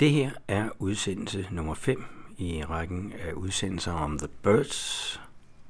Det 0.00 0.10
her 0.10 0.30
er 0.48 0.68
udsendelse 0.78 1.48
nummer 1.50 1.74
5 1.74 2.04
i 2.38 2.64
rækken 2.64 3.12
af 3.12 3.32
udsendelser 3.32 3.92
om 3.92 4.18
The 4.18 4.28
Birds 4.42 5.20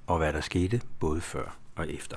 og 0.06 0.18
hvad 0.18 0.32
der 0.32 0.40
skete 0.40 0.80
både 1.00 1.20
før 1.20 1.58
og 1.76 1.90
efter. 1.92 2.16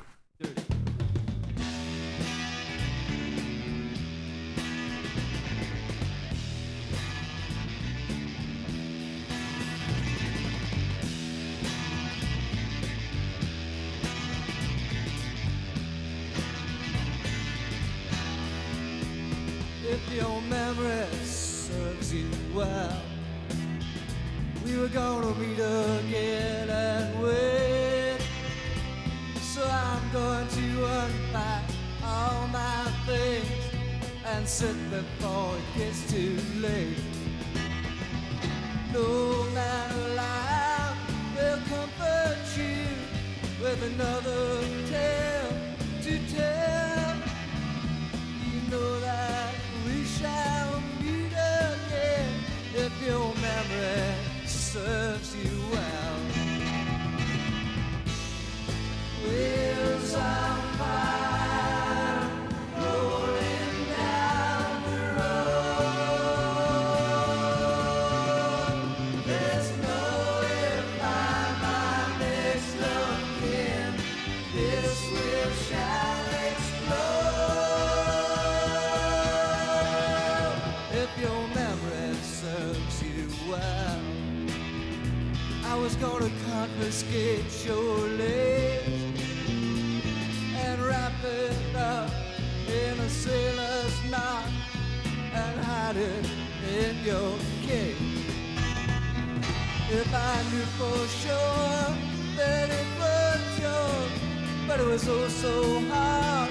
it 104.84 104.90
was 104.90 105.08
all 105.08 105.30
so 105.30 105.80
hard 105.90 106.50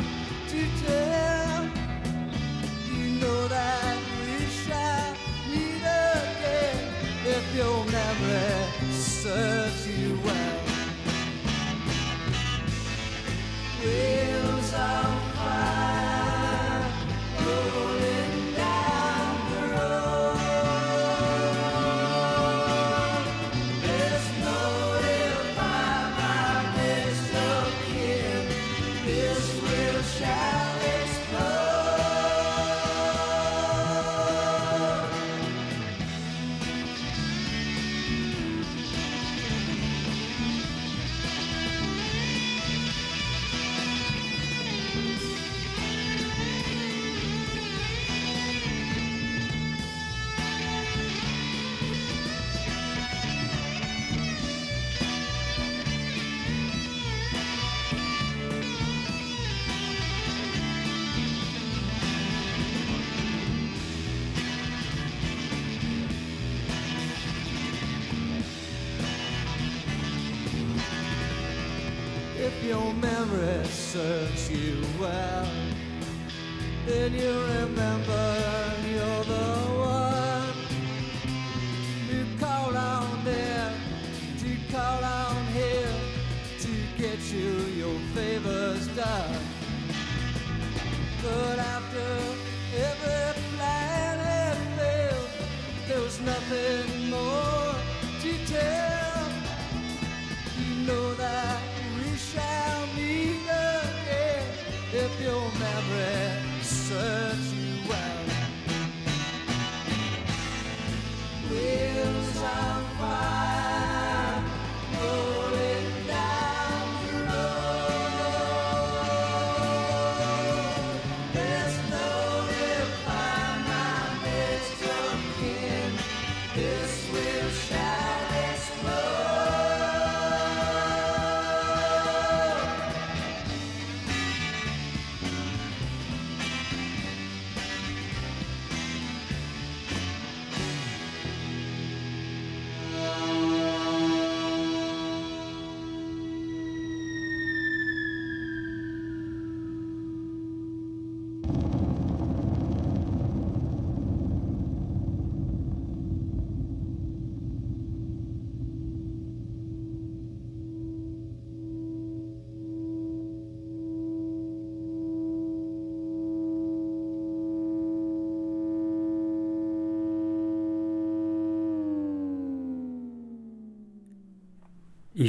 to 0.48 0.86
tell. 0.86 1.11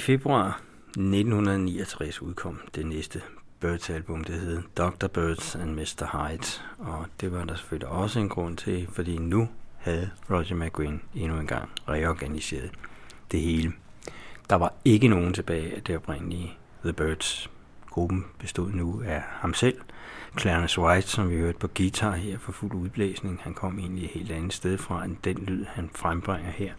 februar 0.03 0.61
1969 0.89 2.21
udkom 2.21 2.59
det 2.75 2.85
næste 2.85 3.21
Birds-album, 3.59 4.23
det 4.23 4.39
hed 4.39 4.61
Dr. 4.77 5.07
Birds 5.07 5.55
and 5.55 5.71
Mr. 5.71 6.27
Hyde. 6.27 6.61
Og 6.79 7.05
det 7.21 7.31
var 7.31 7.45
der 7.45 7.55
selvfølgelig 7.55 7.87
også 7.87 8.19
en 8.19 8.29
grund 8.29 8.57
til, 8.57 8.87
fordi 8.91 9.17
nu 9.17 9.49
havde 9.77 10.09
Roger 10.29 10.55
McGuinn 10.55 11.01
endnu 11.15 11.39
en 11.39 11.47
gang 11.47 11.69
reorganiseret 11.89 12.71
det 13.31 13.41
hele. 13.41 13.73
Der 14.49 14.55
var 14.55 14.73
ikke 14.85 15.07
nogen 15.07 15.33
tilbage 15.33 15.75
af 15.75 15.81
det 15.81 15.95
oprindelige 15.95 16.57
The 16.83 16.93
Birds. 16.93 17.49
Gruppen 17.89 18.25
bestod 18.39 18.71
nu 18.71 19.01
af 19.05 19.23
ham 19.25 19.53
selv, 19.53 19.81
Clarence 20.39 20.81
White, 20.81 21.07
som 21.07 21.29
vi 21.29 21.35
hørte 21.35 21.59
på 21.59 21.67
guitar 21.67 22.15
her 22.15 22.37
for 22.39 22.51
fuld 22.51 22.73
udblæsning. 22.73 23.39
Han 23.43 23.53
kom 23.53 23.79
egentlig 23.79 24.03
et 24.05 24.11
helt 24.11 24.31
andet 24.31 24.53
sted 24.53 24.77
fra 24.77 25.05
end 25.05 25.17
den 25.23 25.37
lyd, 25.37 25.65
han 25.65 25.89
frembringer 25.95 26.51
her. 26.51 26.73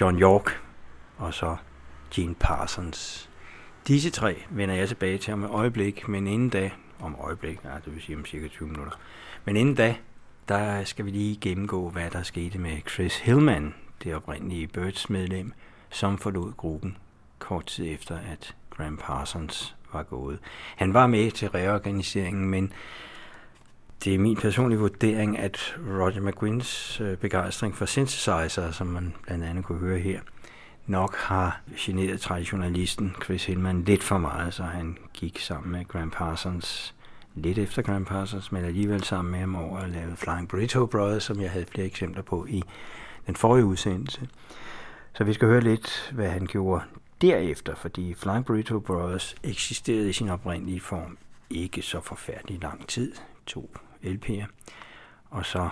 John 0.00 0.18
York 0.18 0.62
og 1.18 1.34
så 1.34 1.56
Gene 2.10 2.34
Parsons. 2.34 3.30
Disse 3.88 4.10
tre 4.10 4.42
vender 4.50 4.74
jeg 4.74 4.88
tilbage 4.88 5.18
til 5.18 5.32
om 5.32 5.44
et 5.44 5.50
øjeblik, 5.50 6.08
men 6.08 6.26
inden 6.26 6.48
da, 6.48 6.70
om 7.00 7.16
øjeblik, 7.20 7.58
ja, 7.64 7.74
det 7.84 7.94
vil 7.94 8.02
sige 8.02 8.16
om 8.16 8.26
cirka 8.26 8.48
20 8.48 8.68
minutter, 8.68 8.92
men 9.44 9.56
inden 9.56 9.74
da, 9.74 9.96
der 10.48 10.84
skal 10.84 11.04
vi 11.04 11.10
lige 11.10 11.38
gennemgå, 11.40 11.90
hvad 11.90 12.10
der 12.10 12.22
skete 12.22 12.58
med 12.58 12.76
Chris 12.88 13.18
Hillman, 13.18 13.74
det 14.04 14.14
oprindelige 14.14 14.66
Birds 14.66 15.10
medlem, 15.10 15.52
som 15.90 16.18
forlod 16.18 16.52
gruppen 16.56 16.96
kort 17.38 17.66
tid 17.66 17.94
efter, 17.94 18.18
at 18.32 18.54
Graham 18.70 18.96
Parsons 18.96 19.76
var 19.92 20.02
gået. 20.02 20.38
Han 20.76 20.94
var 20.94 21.06
med 21.06 21.30
til 21.30 21.48
reorganiseringen, 21.48 22.44
men 22.50 22.72
det 24.04 24.14
er 24.14 24.18
min 24.18 24.36
personlige 24.36 24.78
vurdering, 24.78 25.38
at 25.38 25.76
Roger 25.88 26.20
McGuinns 26.20 27.00
øh, 27.00 27.16
begejstring 27.16 27.76
for 27.76 27.86
synthesizer, 27.86 28.70
som 28.70 28.86
man 28.86 29.14
blandt 29.22 29.44
andet 29.44 29.64
kunne 29.64 29.78
høre 29.78 29.98
her, 29.98 30.20
nok 30.90 31.16
har 31.16 31.60
generet 31.76 32.20
traditionalisten 32.20 33.16
Chris 33.24 33.44
Hillman 33.44 33.84
lidt 33.84 34.02
for 34.02 34.18
meget, 34.18 34.54
så 34.54 34.62
han 34.62 34.98
gik 35.12 35.38
sammen 35.38 35.72
med 35.72 35.84
Graham 35.84 36.10
Parsons 36.10 36.94
lidt 37.34 37.58
efter 37.58 37.82
Graham 37.82 38.04
Parsons, 38.04 38.52
men 38.52 38.64
alligevel 38.64 39.04
sammen 39.04 39.32
med 39.32 39.40
ham 39.40 39.56
over 39.56 39.78
at 39.78 39.90
lave 39.90 40.16
Flying 40.16 40.48
Burrito 40.48 40.86
Brothers, 40.86 41.22
som 41.22 41.40
jeg 41.40 41.50
havde 41.50 41.66
flere 41.66 41.86
eksempler 41.86 42.22
på 42.22 42.46
i 42.46 42.62
den 43.26 43.36
forrige 43.36 43.64
udsendelse. 43.64 44.28
Så 45.12 45.24
vi 45.24 45.32
skal 45.32 45.48
høre 45.48 45.60
lidt, 45.60 46.12
hvad 46.14 46.28
han 46.28 46.46
gjorde 46.46 46.84
derefter, 47.20 47.74
fordi 47.74 48.14
Flying 48.14 48.44
Burrito 48.44 48.78
Brothers 48.78 49.34
eksisterede 49.44 50.08
i 50.08 50.12
sin 50.12 50.28
oprindelige 50.28 50.80
form 50.80 51.18
ikke 51.50 51.82
så 51.82 52.00
forfærdelig 52.00 52.62
lang 52.62 52.86
tid, 52.86 53.12
to 53.46 53.76
LP'er, 54.04 54.46
og 55.30 55.46
så 55.46 55.68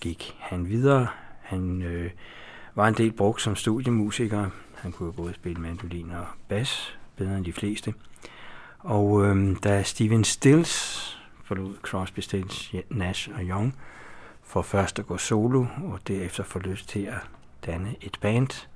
gik 0.00 0.36
han 0.40 0.68
videre. 0.68 1.06
Han 1.42 1.82
øh, 1.82 2.10
var 2.78 2.88
en 2.88 2.94
del 2.94 3.12
brugt 3.12 3.42
som 3.42 3.56
studiemusiker. 3.56 4.50
Han 4.74 4.92
kunne 4.92 5.12
både 5.12 5.34
spille 5.34 5.60
mandolin 5.60 6.10
og 6.10 6.26
bas, 6.48 6.98
bedre 7.16 7.36
end 7.36 7.44
de 7.44 7.52
fleste. 7.52 7.94
Og 8.78 9.24
øh, 9.24 9.56
da 9.64 9.82
Steven 9.82 10.24
Stills 10.24 11.18
forlod 11.44 11.74
Crosby, 11.82 12.20
Stills, 12.20 12.74
Nash 12.90 13.30
og 13.34 13.40
Young 13.42 13.74
for 14.42 14.62
først 14.62 14.98
at 14.98 15.06
gå 15.06 15.16
solo, 15.16 15.66
og 15.84 16.00
derefter 16.08 16.44
få 16.44 16.58
lyst 16.58 16.88
til 16.88 17.00
at 17.00 17.20
danne 17.66 17.94
et 18.00 18.18
band, 18.20 18.66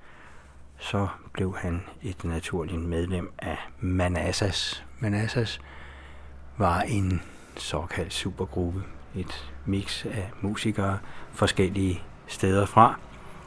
så 0.78 1.08
blev 1.32 1.56
han 1.56 1.82
et 2.02 2.24
naturligt 2.24 2.80
medlem 2.80 3.32
af 3.38 3.56
Manassas. 3.80 4.84
Manassas 5.00 5.60
var 6.56 6.80
en 6.80 7.22
såkaldt 7.56 8.12
supergruppe, 8.12 8.82
et 9.14 9.52
mix 9.66 10.04
af 10.04 10.30
musikere 10.40 10.98
forskellige 11.32 12.02
steder 12.26 12.66
fra, 12.66 12.98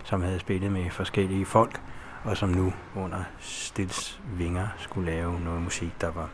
som 0.06 0.22
havde 0.22 0.40
spillet 0.40 0.72
med 0.72 0.90
forskellige 0.90 1.46
folk, 1.46 1.82
og 2.24 2.38
som 2.38 2.50
nu 2.50 2.74
under 2.96 3.24
Stils 3.40 4.22
vinger 4.38 4.68
skulle 4.78 5.12
lave 5.12 5.40
noget 5.40 5.62
musik, 5.62 6.02
der 6.02 6.12
var 6.12 6.30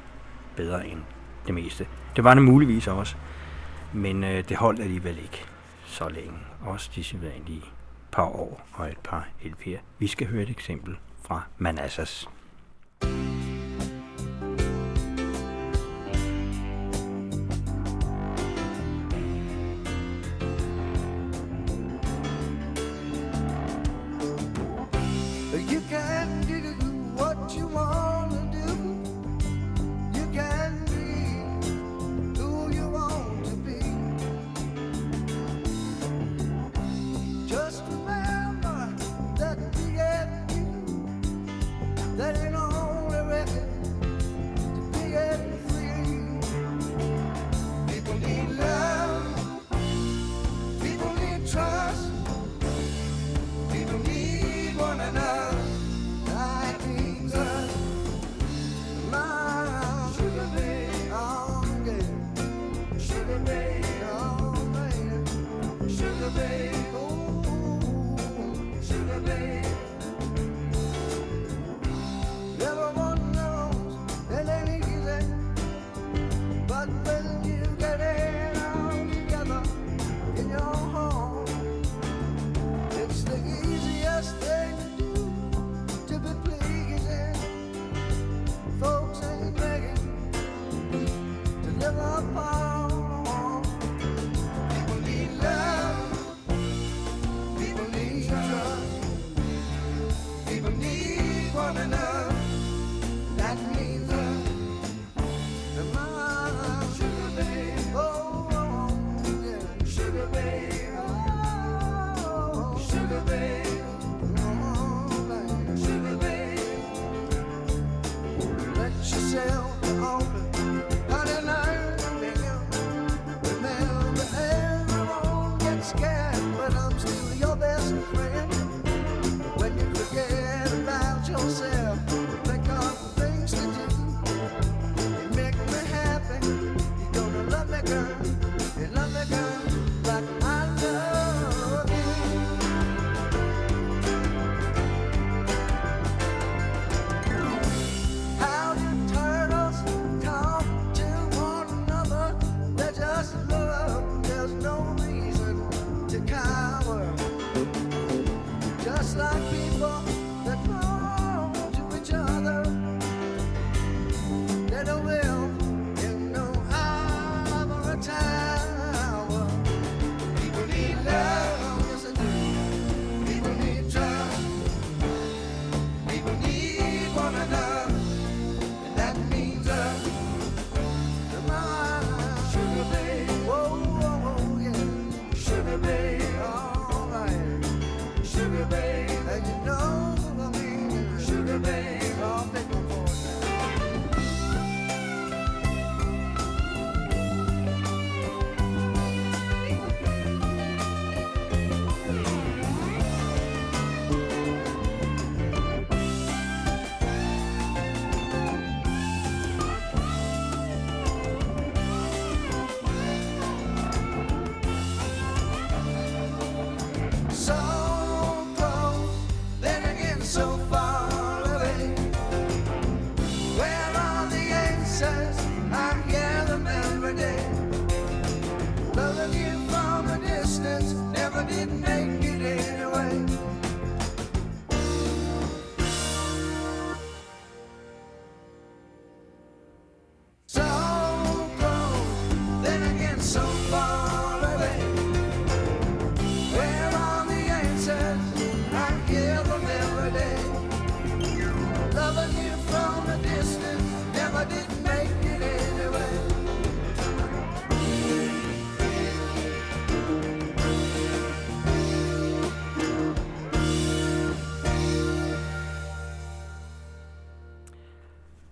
bedre 0.56 0.88
end 0.88 1.00
det 1.47 1.53
meste. 1.53 1.88
Det 2.15 2.23
var 2.23 2.33
det 2.33 2.44
muligvis 2.44 2.88
også, 2.88 3.15
men 3.94 4.23
øh, 4.23 4.50
det 4.50 4.57
holdt 4.57 4.79
alligevel 4.79 5.18
ikke 5.18 5.45
så 5.85 6.09
længe. 6.09 6.38
Også 6.65 6.91
de 6.95 7.03
sædvanlige 7.03 7.63
par 8.12 8.25
år 8.25 8.62
og 8.73 8.88
et 8.88 8.97
par 9.03 9.27
LP'er. 9.44 9.79
Vi 10.00 10.07
skal 10.07 10.27
høre 10.27 10.44
et 10.44 10.50
eksempel 10.50 10.97
fra 11.24 11.41
Manassas. 11.57 12.29
thank 13.01 13.45
you 13.45 13.61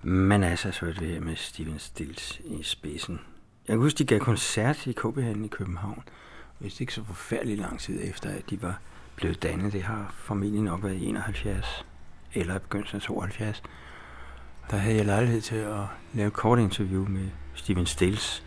Men 0.10 0.44
altså, 0.44 0.72
så 0.72 0.86
det 0.86 1.08
her 1.08 1.20
med 1.20 1.36
Steven 1.36 1.80
Stills 1.80 2.42
i 2.46 2.64
spidsen. 2.64 3.20
Jeg 3.68 3.74
kan 3.74 3.80
huske, 3.80 3.98
de 3.98 4.06
gav 4.06 4.20
koncert 4.20 4.88
i 4.88 4.92
KB 4.92 5.18
i 5.18 5.48
København. 5.48 6.04
Hvis 6.58 6.82
ikke 6.82 6.94
så 6.94 7.04
forfærdelig 7.04 7.58
lang 7.58 7.80
tid 7.80 8.00
efter, 8.10 8.30
at 8.30 8.50
de 8.50 8.62
var 8.62 8.80
blevet 9.16 9.44
dannet. 9.44 9.74
Det 9.74 9.84
har 9.84 10.14
formentlig 10.18 10.62
nok 10.62 10.84
været 10.84 10.96
i 10.96 11.06
71 11.06 11.86
eller 12.34 12.56
i 12.56 12.60
begyndelsen 12.60 12.96
af 12.96 13.02
72. 13.02 13.64
Der 14.72 14.78
havde 14.78 14.96
jeg 14.96 15.06
lejlighed 15.06 15.42
til 15.42 15.56
at 15.56 15.84
lave 16.14 16.28
et 16.28 16.34
kort 16.34 16.60
interview 16.60 17.08
med 17.08 17.30
Steven 17.54 17.86
Stills. 17.86 18.44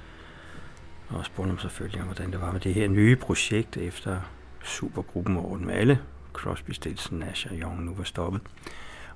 Og 1.09 1.25
spurgte 1.25 1.49
ham 1.49 1.59
selvfølgelig 1.59 2.00
om, 2.00 2.07
hvordan 2.07 2.33
det 2.33 2.40
var 2.40 2.52
med 2.52 2.61
det 2.61 2.75
her 2.75 2.88
nye 2.88 3.16
projekt 3.16 3.76
efter 3.76 4.21
supergruppen 4.64 5.37
over 5.37 5.59
med 5.59 5.75
alle. 5.75 6.00
Crosby, 6.33 6.71
Stills, 6.71 7.12
Nash 7.12 7.47
og 7.50 7.57
Young 7.57 7.85
nu 7.85 7.95
var 7.95 8.04
stoppet. 8.04 8.40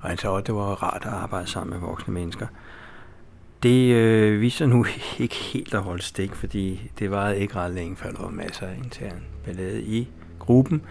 Og 0.06 0.10
han 0.10 0.18
sagde, 0.18 0.36
at 0.36 0.46
det 0.46 0.54
var 0.54 0.82
rart 0.82 1.02
at 1.06 1.12
arbejde 1.12 1.46
sammen 1.46 1.80
med 1.80 1.88
voksne 1.88 2.14
mennesker. 2.14 2.46
Det 3.62 3.92
øh, 3.94 4.40
viser 4.40 4.66
nu 4.66 4.86
ikke 5.18 5.34
helt 5.34 5.74
at 5.74 5.82
holde 5.82 6.02
stik, 6.02 6.34
fordi 6.34 6.90
det 6.98 7.10
var 7.10 7.30
ikke 7.30 7.54
ret 7.54 7.74
længe, 7.74 7.96
før 7.96 8.10
der 8.10 8.22
var 8.22 8.30
masser 8.30 8.66
af 8.66 8.76
intern 8.76 9.24
ballade 9.44 9.82
i 9.82 10.08
gruppen. 10.38 10.82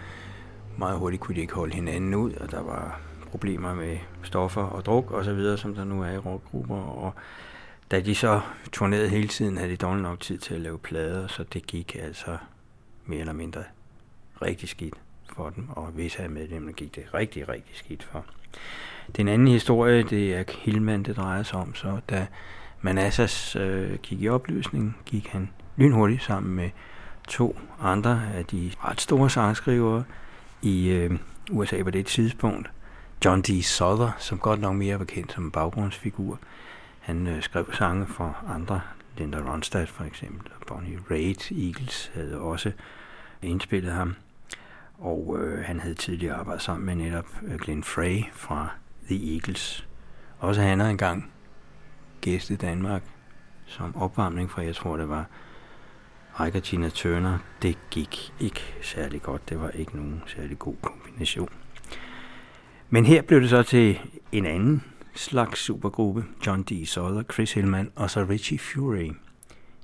Meget 0.78 0.98
hurtigt 0.98 1.22
kunne 1.22 1.34
de 1.34 1.40
ikke 1.40 1.54
holde 1.54 1.74
hinanden 1.74 2.14
ud, 2.14 2.32
og 2.32 2.50
der 2.50 2.62
var 2.62 3.00
problemer 3.30 3.74
med 3.74 3.98
stoffer 4.22 4.62
og 4.62 4.84
druk 4.84 5.10
og 5.10 5.24
så 5.24 5.34
videre, 5.34 5.58
som 5.58 5.74
der 5.74 5.84
nu 5.84 6.02
er 6.02 6.10
i 6.10 6.18
rockgrupper. 6.18 6.76
Og 6.76 7.14
da 7.90 8.00
de 8.00 8.14
så 8.14 8.40
turnerede 8.72 9.08
hele 9.08 9.28
tiden, 9.28 9.56
havde 9.56 9.70
de 9.70 9.76
dårlig 9.76 10.02
nok 10.02 10.20
tid 10.20 10.38
til 10.38 10.54
at 10.54 10.60
lave 10.60 10.78
plader, 10.78 11.26
så 11.26 11.44
det 11.52 11.66
gik 11.66 11.96
altså 12.02 12.36
mere 13.06 13.20
eller 13.20 13.32
mindre 13.32 13.62
rigtig 14.42 14.68
skidt 14.68 14.94
for 15.36 15.50
dem, 15.50 15.68
og 15.68 15.86
hvis 15.86 16.16
af 16.16 16.30
medlemmerne 16.30 16.72
gik 16.72 16.94
det 16.94 17.04
rigtig, 17.14 17.48
rigtig 17.48 17.76
skidt 17.76 18.02
for. 18.02 18.24
Den 19.16 19.28
anden 19.28 19.48
historie, 19.48 20.02
det 20.02 20.34
er 20.34 20.44
Hillman, 20.58 21.02
det 21.02 21.16
drejer 21.16 21.42
sig 21.42 21.58
om, 21.58 21.74
så 21.74 22.00
da 22.10 22.26
Manassas 22.80 23.56
øh, 23.56 23.98
gik 24.02 24.22
i 24.22 24.28
opløsning, 24.28 24.96
gik 25.06 25.26
han 25.26 25.50
lynhurtigt 25.76 26.22
sammen 26.22 26.56
med 26.56 26.70
to 27.28 27.58
andre 27.80 28.22
af 28.34 28.44
de 28.44 28.70
ret 28.84 29.00
store 29.00 29.30
sangskrivere 29.30 30.04
i 30.62 30.88
øh, 30.88 31.18
USA 31.50 31.82
på 31.82 31.90
det 31.90 32.06
tidspunkt. 32.06 32.70
John 33.24 33.42
D. 33.42 33.62
Souther, 33.62 34.10
som 34.18 34.38
godt 34.38 34.60
nok 34.60 34.74
mere 34.74 34.98
var 34.98 35.04
kendt 35.04 35.32
som 35.32 35.44
en 35.44 35.50
baggrundsfigur. 35.50 36.38
Han 37.00 37.26
øh, 37.26 37.42
skrev 37.42 37.72
sange 37.72 38.06
for 38.06 38.36
andre, 38.48 38.80
Linda 39.16 39.38
Ronstadt 39.38 39.88
for 39.88 40.04
eksempel, 40.04 40.50
og 40.60 40.66
Bonnie 40.66 40.98
Raitt, 41.10 41.50
Eagles 41.50 42.10
havde 42.14 42.40
også 42.40 42.72
indspillet 43.42 43.92
ham. 43.92 44.14
Og 44.98 45.36
øh, 45.40 45.64
han 45.64 45.80
havde 45.80 45.94
tidligere 45.94 46.34
arbejdet 46.34 46.62
sammen 46.62 46.86
med 46.86 46.94
netop 46.94 47.26
øh, 47.46 47.58
Glenn 47.58 47.84
Frey 47.84 48.22
fra 48.32 48.68
The 49.06 49.34
Eagles. 49.34 49.88
Også 50.38 50.60
han 50.62 50.80
har 50.80 50.88
engang 50.88 51.32
gæstet 52.20 52.60
Danmark 52.60 53.02
som 53.66 53.96
opvarmning 53.96 54.50
fra, 54.50 54.62
jeg 54.62 54.74
tror 54.74 54.96
det 54.96 55.08
var 55.08 55.26
Ike 56.46 56.58
og 56.58 56.62
Tina 56.62 56.88
Turner. 56.88 57.38
Det 57.62 57.78
gik 57.90 58.32
ikke 58.40 58.74
særlig 58.82 59.22
godt. 59.22 59.48
Det 59.48 59.60
var 59.60 59.70
ikke 59.70 59.96
nogen 59.96 60.22
særlig 60.26 60.58
god 60.58 60.74
kombination. 60.82 61.48
Men 62.90 63.06
her 63.06 63.22
blev 63.22 63.40
det 63.40 63.50
så 63.50 63.62
til 63.62 63.98
en 64.32 64.46
anden 64.46 64.84
slags 65.14 65.60
supergruppe. 65.60 66.24
John 66.46 66.62
D. 66.62 66.86
Souther, 66.86 67.22
Chris 67.22 67.52
Hillman 67.52 67.90
og 67.94 68.10
så 68.10 68.26
Richie 68.30 68.58
Fury. 68.58 69.12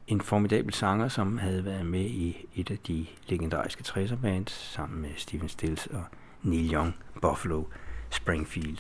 En 0.07 0.21
formidabel 0.21 0.75
sanger, 0.75 1.09
som 1.09 1.38
havde 1.38 1.64
været 1.64 1.87
med 1.87 2.05
i 2.05 2.47
et 2.55 2.71
af 2.71 2.79
de 2.79 3.07
legendariske 3.29 3.85
60'er 3.87 4.17
bands 4.17 4.52
sammen 4.52 5.02
med 5.02 5.11
Steven 5.17 5.49
Stills 5.49 5.87
og 5.87 6.05
Neil 6.43 6.75
Young, 6.75 6.95
Buffalo, 7.23 7.64
Springfield. 8.12 8.78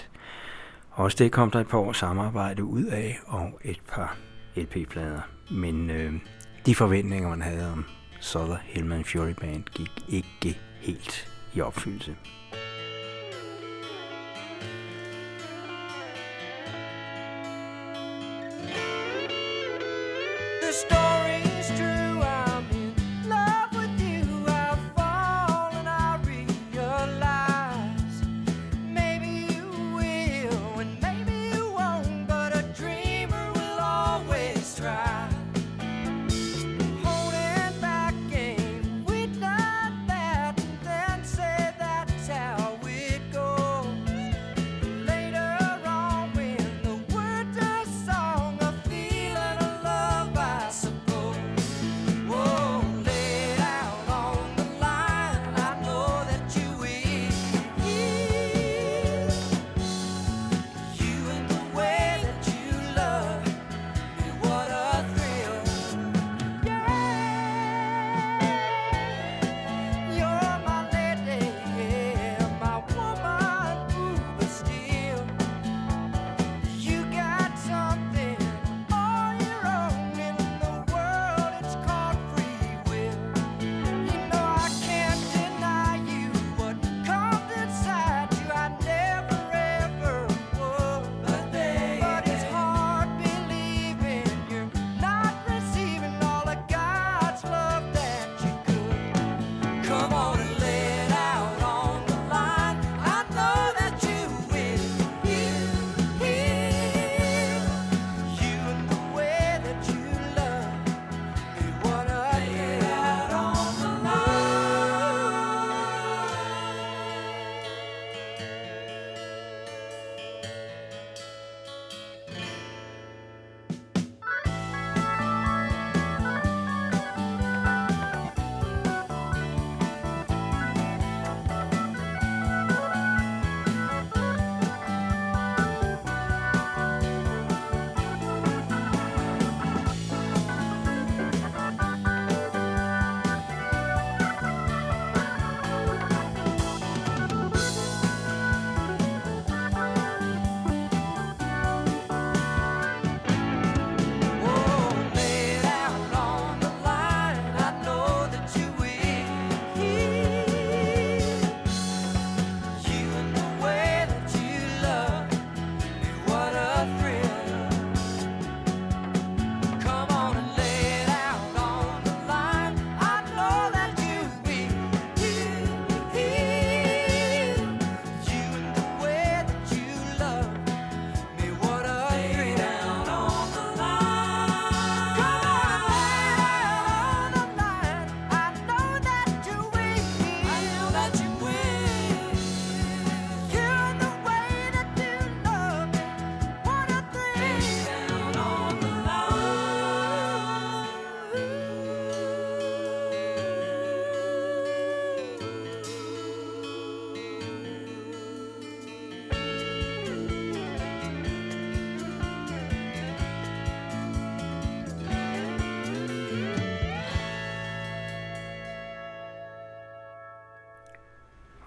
Også 0.90 1.16
det 1.24 1.32
kom 1.32 1.50
der 1.50 1.60
et 1.60 1.68
par 1.68 1.78
års 1.78 1.96
samarbejde 1.96 2.64
ud 2.64 2.84
af, 2.84 3.18
og 3.26 3.60
et 3.64 3.80
par 3.88 4.16
LP-plader. 4.56 5.20
Men 5.50 5.90
øh, 5.90 6.12
de 6.66 6.74
forventninger, 6.74 7.28
man 7.28 7.42
havde 7.42 7.72
om 7.72 7.84
Souther 8.20 8.58
Hillman 8.64 9.04
Fury 9.04 9.32
Band, 9.40 9.64
gik 9.64 9.90
ikke 10.08 10.58
helt 10.80 11.32
i 11.54 11.60
opfyldelse. 11.60 12.16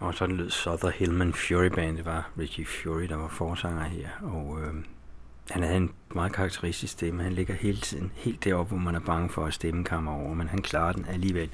Og 0.05 0.13
sådan 0.13 0.35
lød 0.35 0.49
Souther 0.49 0.89
Hillman 0.89 1.33
Fury 1.33 1.65
Band. 1.65 1.97
Det 1.97 2.05
var 2.05 2.29
Richie 2.39 2.65
Fury, 2.65 3.03
der 3.03 3.15
var 3.15 3.27
forsanger 3.27 3.83
her. 3.83 4.09
Og 4.21 4.59
øh, 4.61 4.73
han 5.49 5.63
havde 5.63 5.77
en 5.77 5.91
meget 6.15 6.33
karakteristisk 6.33 6.93
stemme. 6.93 7.23
Han 7.23 7.33
ligger 7.33 7.53
hele 7.53 7.77
tiden 7.77 8.11
helt 8.15 8.43
deroppe, 8.43 8.69
hvor 8.69 8.83
man 8.83 8.95
er 8.95 8.99
bange 8.99 9.29
for, 9.29 9.45
at 9.45 9.53
stemmen 9.53 9.83
kommer 9.83 10.11
over. 10.11 10.33
Men 10.33 10.47
han 10.47 10.61
klarer 10.61 10.91
den 10.91 11.05
alligevel 11.05 11.49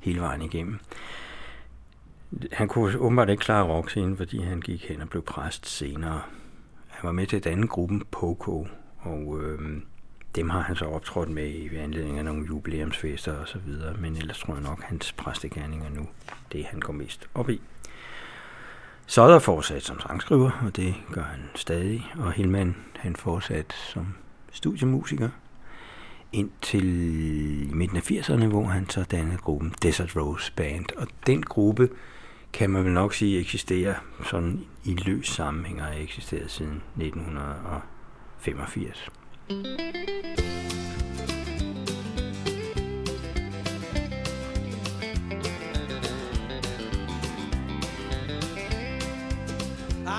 hele 0.00 0.20
vejen 0.20 0.42
igennem. 0.42 0.78
Han 2.52 2.68
kunne 2.68 2.98
åbenbart 2.98 3.28
ikke 3.28 3.40
klare 3.40 3.64
rockscenen, 3.64 4.16
fordi 4.16 4.42
han 4.42 4.60
gik 4.60 4.88
hen 4.88 5.00
og 5.00 5.08
blev 5.08 5.22
præst 5.22 5.66
senere. 5.66 6.22
Han 6.88 7.06
var 7.06 7.12
med 7.12 7.26
til 7.26 7.36
et 7.36 7.46
andet 7.46 7.70
gruppe, 7.70 8.00
Poco, 8.10 8.66
og 8.98 9.40
øh, 9.42 9.82
dem 10.36 10.50
har 10.50 10.60
han 10.60 10.76
så 10.76 10.84
optrådt 10.84 11.30
med 11.30 11.48
i 11.48 11.76
anledning 11.76 12.18
af 12.18 12.24
nogle 12.24 12.46
jubilæumsfester 12.46 13.32
og 13.32 13.48
så 13.48 13.58
videre, 13.58 13.94
men 13.94 14.16
ellers 14.16 14.38
tror 14.38 14.54
jeg 14.54 14.62
nok, 14.62 14.78
at 14.78 14.84
hans 14.84 15.12
præstegærninger 15.12 15.90
nu, 15.90 16.08
det 16.52 16.64
han 16.64 16.80
går 16.80 16.92
mest 16.92 17.28
op 17.34 17.50
i. 17.50 17.60
Så 19.06 19.22
er 19.22 19.28
der 19.28 19.38
fortsat 19.38 19.82
som 19.82 20.00
sangskriver, 20.00 20.50
og 20.66 20.76
det 20.76 20.94
gør 21.12 21.22
han 21.22 21.40
stadig, 21.54 22.06
og 22.14 22.32
Hillman 22.32 22.76
han 22.96 23.16
fortsat 23.16 23.72
som 23.72 24.14
studiemusiker 24.52 25.28
indtil 26.32 26.86
midten 27.72 27.96
af 27.96 28.10
80'erne, 28.10 28.46
hvor 28.46 28.64
han 28.64 28.90
så 28.90 29.02
dannede 29.02 29.38
gruppen 29.38 29.74
Desert 29.82 30.16
Rose 30.16 30.52
Band. 30.56 30.86
Og 30.96 31.06
den 31.26 31.42
gruppe 31.42 31.88
kan 32.52 32.70
man 32.70 32.84
vel 32.84 32.92
nok 32.92 33.14
sige 33.14 33.40
eksisterer 33.40 33.94
sådan 34.24 34.64
i 34.84 34.94
løs 34.94 35.28
sammenhæng 35.28 35.80
og 35.80 35.86
har 35.86 35.94
eksisteret 35.94 36.50
siden 36.50 36.82
1985. 36.96 39.10
I 39.52 39.54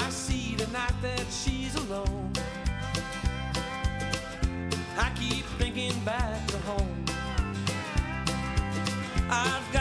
see 0.10 0.56
tonight 0.56 0.94
that 1.02 1.26
she's 1.32 1.74
alone. 1.76 2.32
I 5.00 5.12
keep 5.16 5.46
thinking 5.58 6.00
back 6.06 6.46
to 6.50 6.58
home. 6.60 7.06
I've 9.32 9.73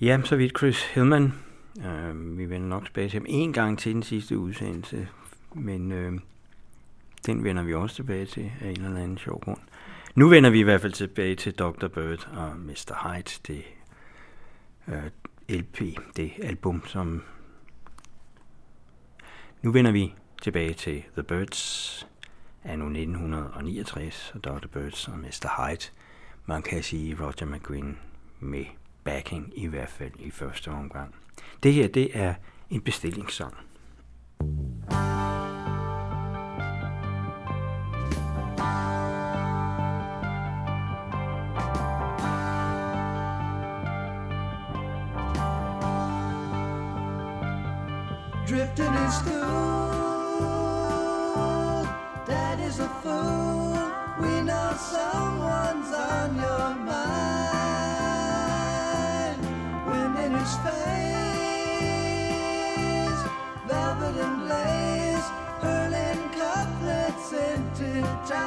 Ja, 0.00 0.20
så 0.24 0.36
vidt 0.36 0.58
Chris 0.58 0.82
Hillman. 0.84 1.32
Øh, 1.86 2.38
vi 2.38 2.50
vender 2.50 2.68
nok 2.68 2.84
tilbage 2.84 3.08
til 3.08 3.18
ham 3.18 3.26
en 3.28 3.52
gang 3.52 3.78
til 3.78 3.94
den 3.94 4.02
sidste 4.02 4.38
udsendelse, 4.38 5.08
men 5.54 5.92
øh, 5.92 6.12
den 7.26 7.44
vender 7.44 7.62
vi 7.62 7.74
også 7.74 7.96
tilbage 7.96 8.26
til 8.26 8.52
af 8.60 8.70
en 8.70 8.84
eller 8.84 9.00
anden 9.00 9.18
sjov 9.18 9.40
grund. 9.40 9.58
Nu 10.14 10.28
vender 10.28 10.50
vi 10.50 10.60
i 10.60 10.62
hvert 10.62 10.80
fald 10.80 10.92
tilbage 10.92 11.34
til 11.34 11.52
Dr. 11.54 11.88
Bird 11.88 12.28
og 12.32 12.56
Mr. 12.58 13.14
Hyde, 13.14 13.40
det 13.46 13.64
øh, 14.88 15.10
LP, 15.58 15.80
det 16.16 16.32
album, 16.42 16.86
som... 16.86 17.22
Nu 19.62 19.72
vender 19.72 19.90
vi 19.90 20.14
tilbage 20.42 20.74
til 20.74 21.02
The 21.12 21.22
Birds 21.22 22.06
af 22.64 22.78
nu 22.78 22.84
1969, 22.84 24.32
og 24.34 24.44
Dr. 24.44 24.66
Birds 24.72 25.08
og 25.08 25.18
Mr. 25.18 25.68
Hyde. 25.68 25.90
Man 26.46 26.62
kan 26.62 26.82
sige 26.82 27.16
Roger 27.20 27.46
McGuinn 27.46 27.98
med 28.40 28.64
backing, 29.10 29.52
i 29.56 29.66
hvert 29.66 29.88
fald 29.88 30.12
i 30.18 30.30
første 30.30 30.68
omgang. 30.68 31.14
Det 31.62 31.72
her, 31.72 31.88
det 31.88 32.10
er 32.12 32.34
en 32.70 32.80
bestillingssang. 32.80 33.54
Time 68.30 68.38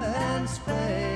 and 0.00 0.48
space. 0.48 1.13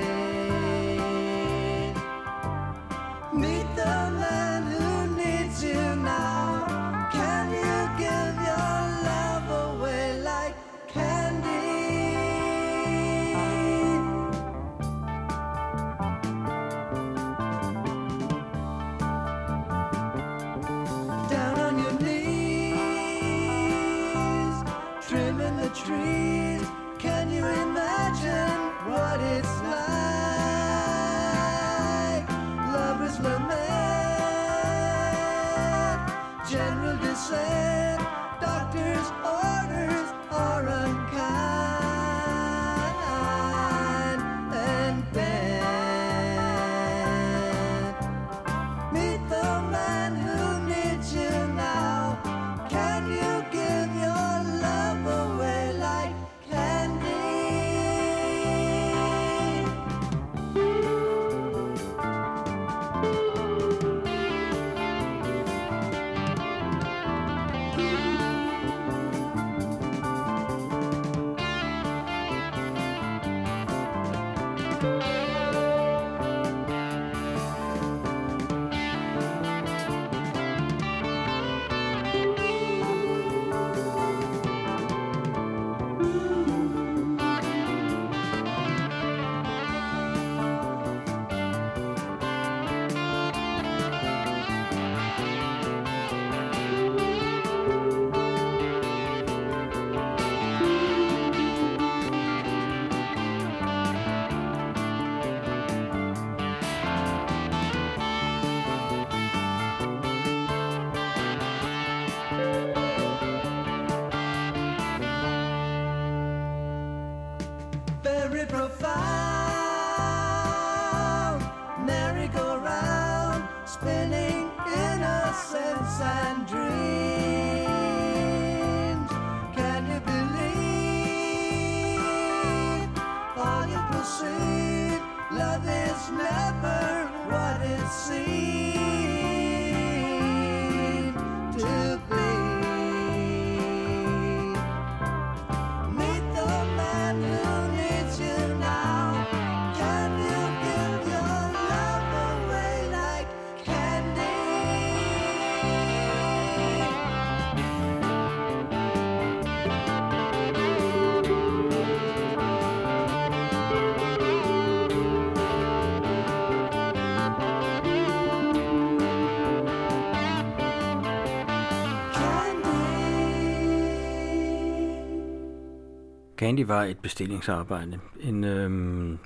Candy 176.39 176.61
var 176.61 176.83
et 176.83 176.97
bestillingsarbejde. 176.97 177.99
En 178.19 178.43
øhm, 178.43 179.19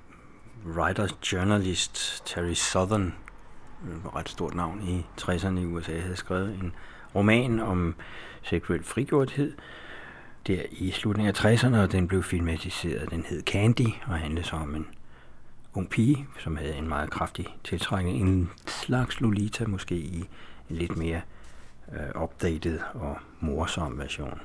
writer 0.65 1.07
journalist, 1.31 2.23
Terry 2.25 2.53
Southern, 2.53 3.13
øh, 3.87 3.97
et 3.97 4.15
ret 4.15 4.29
stort 4.29 4.55
navn 4.55 4.81
i 4.87 5.05
60'erne 5.21 5.59
i 5.59 5.65
USA, 5.65 5.99
havde 5.99 6.15
skrevet 6.15 6.49
en 6.49 6.75
roman 7.15 7.59
om 7.59 7.95
seksuel 8.43 8.83
frigjorthed 8.83 9.53
der 10.47 10.61
i 10.71 10.91
slutningen 10.91 11.35
af 11.35 11.45
60'erne, 11.45 11.75
og 11.75 11.91
den 11.91 12.07
blev 12.07 12.23
filmatiseret. 12.23 13.11
Den 13.11 13.25
hed 13.29 13.43
Candy 13.43 13.87
og 14.05 14.19
handlede 14.19 14.45
så 14.45 14.55
om 14.55 14.75
en 14.75 14.87
ung 15.73 15.89
pige, 15.89 16.27
som 16.39 16.57
havde 16.57 16.75
en 16.75 16.87
meget 16.87 17.09
kraftig 17.09 17.47
tiltrækning. 17.63 18.21
En 18.21 18.49
slags 18.67 19.21
Lolita 19.21 19.65
måske 19.67 19.95
i 19.95 20.29
en 20.69 20.75
lidt 20.75 20.97
mere 20.97 21.21
øh, 21.91 22.21
updated 22.23 22.79
og 22.93 23.17
morsom 23.39 23.99
version. 23.99 24.41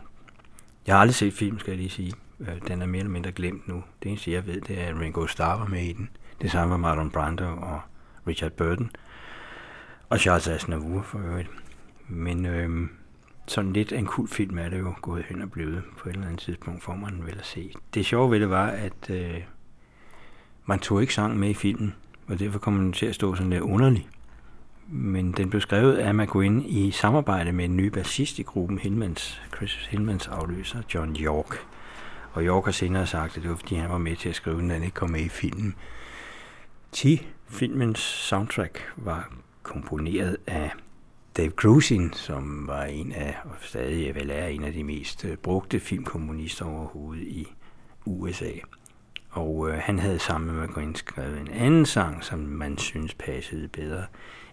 Jeg 0.87 0.95
har 0.95 1.01
aldrig 1.01 1.15
set 1.15 1.33
film, 1.33 1.59
skal 1.59 1.71
jeg 1.71 1.79
lige 1.79 1.91
sige. 1.91 2.13
Øh, 2.41 2.69
Den 2.69 2.83
er 2.83 2.87
mere 2.87 2.99
eller 2.99 3.13
mindre 3.13 3.33
glemt 3.33 3.69
nu. 3.69 3.85
Det 4.03 4.09
eneste, 4.09 4.33
jeg 4.33 4.47
ved, 4.47 4.61
det 4.61 4.81
er, 4.81 4.87
at 4.87 5.01
Ringo 5.01 5.27
Starr 5.27 5.59
var 5.59 5.67
med 5.67 5.83
i 5.83 5.93
den. 5.93 6.11
Det 6.43 6.51
samme 6.51 6.71
var 6.71 6.77
Marlon 6.77 7.11
Brando 7.11 7.45
og 7.45 7.81
Richard 8.27 8.53
Burton. 8.53 8.91
Og 10.09 10.19
Charles 10.19 10.49
Aznavour 10.49 11.03
for 11.03 11.19
øvrigt. 11.19 11.51
Men 12.09 12.47
øhm, 12.47 12.89
sådan 13.47 13.73
lidt 13.73 13.93
en 13.93 14.07
kul 14.07 14.29
film 14.29 14.59
er 14.59 14.69
det 14.69 14.79
jo 14.79 14.95
gået 15.01 15.25
hen 15.29 15.43
og 15.43 15.51
blevet 15.51 15.83
på 15.99 16.09
et 16.09 16.13
eller 16.13 16.27
andet 16.27 16.41
tidspunkt, 16.41 16.83
får 16.83 16.95
man 16.97 17.23
vel 17.27 17.39
at 17.39 17.47
se. 17.47 17.73
Det 17.95 18.07
sjove 18.07 18.31
ved 18.31 18.41
det 18.41 18.51
var, 18.51 18.67
at 18.67 19.11
øh, 19.11 19.43
man 20.67 20.79
tog 20.79 21.01
ikke 21.01 21.15
sang 21.15 21.39
med 21.39 21.51
i 21.51 21.55
filmen, 21.55 21.95
og 22.27 22.39
derfor 22.39 22.59
kom 22.59 22.77
den 22.79 22.93
til 22.93 23.07
at 23.07 23.15
stå 23.15 23.35
sådan 23.35 23.51
lidt 23.51 23.63
underlig. 23.63 24.09
Men 24.89 25.33
den 25.33 25.51
blev 25.51 25.61
skrevet 25.61 25.97
af 25.97 26.15
McGuinn 26.15 26.65
i 26.67 26.91
samarbejde 26.91 27.53
med 27.53 27.65
en 27.65 27.77
ny 27.77 27.87
bassist 27.87 28.39
i 28.39 28.43
gruppen, 28.43 28.79
Hillmans, 28.79 29.43
Chris 29.57 29.87
Hillmans 29.91 30.29
afløser, 30.29 30.83
John 30.95 31.17
York. 31.17 31.59
Og 32.39 32.45
York 32.45 32.65
har 32.65 32.73
senere 32.73 33.07
sagt, 33.07 33.37
at 33.37 33.43
det 33.43 33.51
var 33.51 33.57
fordi 33.57 33.75
han 33.75 33.91
var 33.91 33.99
med 33.99 34.17
til 34.17 34.29
at 34.29 34.35
skrive 34.35 34.61
den, 34.61 34.71
han 34.71 34.83
ikke 34.83 34.95
kom 34.95 35.11
med 35.11 35.21
i 35.21 35.29
filmen. 35.29 35.75
Ti 36.93 37.27
Filmens 37.49 37.99
soundtrack 37.99 38.93
var 38.97 39.33
komponeret 39.63 40.37
af 40.47 40.71
Dave 41.37 41.51
Grusin, 41.51 42.13
som 42.13 42.67
var 42.67 42.85
en 42.85 43.13
af, 43.13 43.37
og 43.45 43.51
stadig 43.61 44.15
vel 44.15 44.31
er 44.31 44.47
en 44.47 44.65
af 44.65 44.73
de 44.73 44.85
mest 44.85 45.25
øh, 45.25 45.37
brugte 45.37 45.81
filmkomponister 45.81 46.65
overhovedet 46.65 47.23
i 47.23 47.47
USA. 48.05 48.53
Og 49.31 49.71
øh, 49.71 49.79
han 49.79 49.99
havde 49.99 50.19
sammen 50.19 50.57
med 50.57 50.67
McGuinn 50.67 50.95
skrevet 50.95 51.41
en 51.41 51.49
anden 51.49 51.87
sang, 51.87 52.25
som 52.25 52.39
man 52.39 52.79
synes 52.79 53.15
passede 53.15 53.69
bedre 53.69 54.07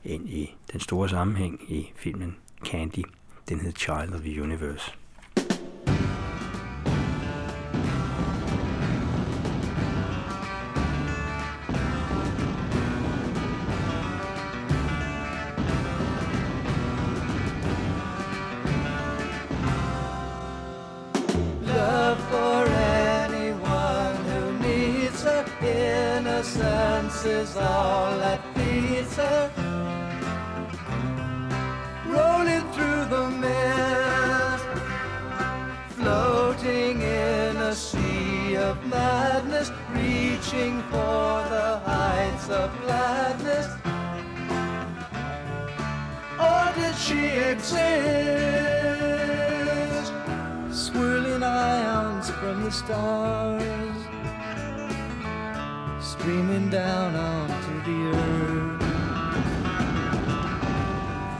ind 0.04 0.30
i 0.30 0.56
den 0.72 0.80
store 0.80 1.10
sammenhæng 1.10 1.72
i 1.72 1.92
filmen 1.96 2.36
Candy. 2.64 3.04
Den 3.50 3.60
hed 3.60 3.74
Child 3.76 4.14
of 4.14 4.22
the 4.22 4.42
Universe. 4.42 4.96
Is 27.26 27.56
all 27.58 28.18
that 28.20 28.40
feeds 28.56 29.16
her. 29.16 29.52
Rolling 32.08 32.66
through 32.74 33.06
the 33.16 33.30
mist, 33.44 34.66
floating 35.96 37.02
in 37.02 37.58
a 37.58 37.74
sea 37.74 38.58
of 38.58 38.86
madness, 38.86 39.72
reaching 39.94 40.82
for 40.92 41.44
the 41.50 41.82
heights 41.86 42.48
of 42.50 42.72
gladness. 42.82 43.68
Or 46.40 46.74
did 46.76 46.96
she 46.96 47.28
exist? 47.52 47.86
Swirling 50.70 51.44
ions 51.44 52.30
from 52.30 52.64
the 52.64 52.72
stars, 52.72 53.85
streaming 56.26 56.68
down 56.72 57.16
onto 57.16 57.74
the 57.88 58.00
earth. 58.18 58.82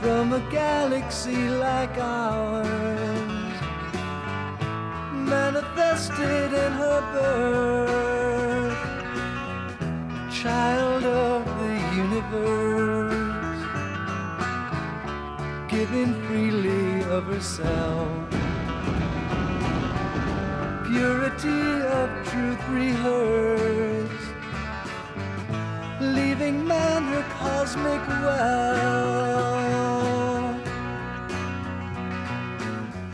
From 0.00 0.32
a 0.32 0.40
galaxy 0.48 1.48
like 1.48 1.98
ours, 1.98 2.68
manifested 5.12 6.52
in 6.64 6.72
her 6.82 7.00
birth, 7.16 8.78
child 10.32 11.02
of 11.04 11.44
the 11.58 11.74
universe 12.04 13.64
giving 15.68 16.14
freely 16.26 17.02
of 17.16 17.24
herself. 17.24 18.08
Purity 20.86 21.82
of 21.98 22.08
truth 22.28 22.62
rehearsed, 22.68 23.85
leaving 26.14 26.66
man 26.66 27.02
her 27.12 27.24
cosmic 27.38 28.02
well. 28.08 29.46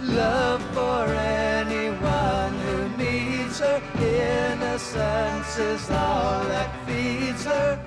Love 0.00 0.62
for 0.74 1.05
anyone 1.14 2.55
who 2.64 2.88
needs 2.96 3.59
her, 3.61 3.81
innocence 3.98 5.59
is 5.59 5.90
all 5.90 6.44
that 6.44 6.70
feeds 6.87 7.44
her 7.44 7.78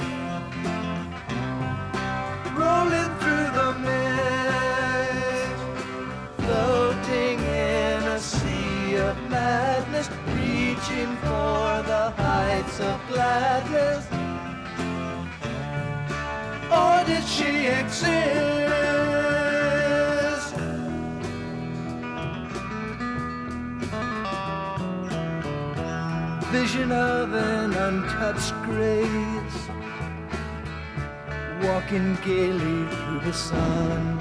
rolling 2.56 3.12
through 3.20 3.50
the 3.60 3.70
mist, 3.86 5.60
floating 6.40 7.40
in 7.40 8.04
a 8.18 8.20
sea 8.20 8.96
of 8.96 9.16
madness, 9.30 10.10
reaching 10.36 11.12
for 11.18 11.84
the 11.92 12.14
heights 12.18 12.80
of 12.80 13.00
gladness. 13.10 14.15
She 17.26 17.66
exist? 17.66 18.16
Vision 26.52 26.92
of 26.92 27.34
an 27.34 27.74
untouched 27.74 28.54
grace 28.64 29.62
walking 31.64 32.16
gaily 32.24 32.88
through 32.96 33.22
the 33.22 33.34
sun. 33.34 34.18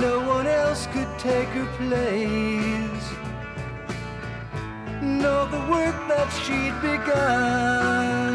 No 0.00 0.20
one 0.26 0.46
else 0.48 0.86
could 0.88 1.08
take 1.18 1.48
her 1.48 1.68
place, 1.78 3.06
nor 5.00 5.46
the 5.46 5.62
work 5.70 5.96
that 6.08 6.28
she'd 6.42 6.76
begun. 6.82 8.31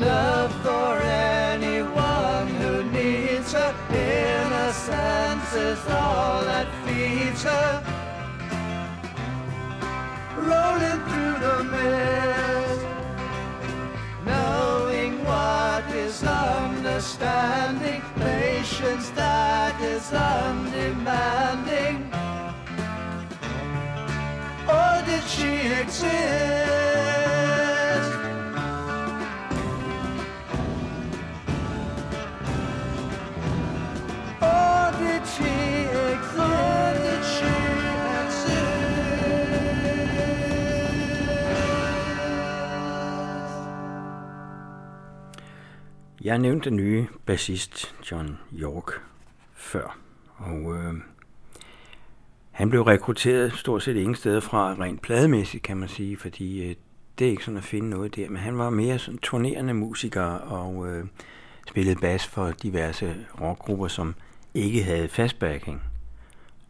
Love 0.00 0.50
for 0.62 0.98
anyone 1.02 2.48
who 2.48 2.82
needs 2.84 3.52
her, 3.52 3.74
innocence 3.90 5.52
is 5.54 5.78
all 5.88 6.42
that 6.42 6.66
feeds 6.86 7.42
her 7.42 7.82
rolling 10.36 11.00
through 11.08 11.38
the 11.46 11.64
mist, 11.64 12.86
knowing 14.24 15.22
what 15.22 15.84
is 15.94 16.24
understanding, 16.24 18.00
patience 18.16 19.10
that 19.10 19.78
is 19.82 20.10
undemanding. 20.12 22.10
Or 24.66 25.02
did 25.04 25.24
she 25.24 25.52
exist? 25.78 26.99
Jeg 46.24 46.38
nævnte 46.38 46.70
den 46.70 46.76
nye 46.76 47.06
bassist 47.26 47.94
John 48.10 48.38
York 48.52 48.92
før, 49.54 49.98
og 50.36 50.76
øh, 50.76 50.94
han 52.50 52.70
blev 52.70 52.82
rekrutteret 52.82 53.52
stort 53.52 53.82
set 53.82 53.96
ingen 53.96 54.14
steder 54.14 54.40
fra, 54.40 54.74
rent 54.74 55.02
plademæssigt 55.02 55.62
kan 55.62 55.76
man 55.76 55.88
sige, 55.88 56.16
fordi 56.16 56.64
øh, 56.70 56.74
det 57.18 57.26
er 57.26 57.30
ikke 57.30 57.44
sådan 57.44 57.58
at 57.58 57.64
finde 57.64 57.90
noget 57.90 58.16
der, 58.16 58.28
men 58.28 58.36
han 58.36 58.58
var 58.58 58.70
mere 58.70 58.98
sådan 58.98 59.18
turnerende 59.18 59.74
musiker 59.74 60.22
og 60.32 60.88
øh, 60.88 61.04
spillede 61.68 62.00
bas 62.00 62.26
for 62.26 62.50
diverse 62.50 63.16
rockgrupper, 63.40 63.88
som 63.88 64.14
ikke 64.54 64.82
havde 64.82 65.08
fast 65.08 65.38
backing. 65.38 65.82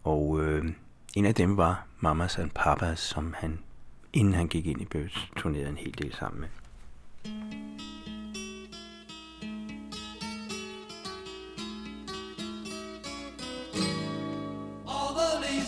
Og 0.04 0.40
øh, 0.42 0.64
en 1.14 1.26
af 1.26 1.34
dem 1.34 1.56
var 1.56 1.86
Mamas 2.00 2.38
and 2.38 2.50
Papas, 2.54 2.98
som 2.98 3.34
han, 3.38 3.58
inden 4.12 4.34
han 4.34 4.48
gik 4.48 4.66
ind 4.66 4.80
i 4.80 4.84
Birds, 4.84 5.30
turnerede 5.36 5.68
en 5.68 5.76
hel 5.76 5.98
del 5.98 6.14
sammen 6.14 6.40
med. 6.40 6.48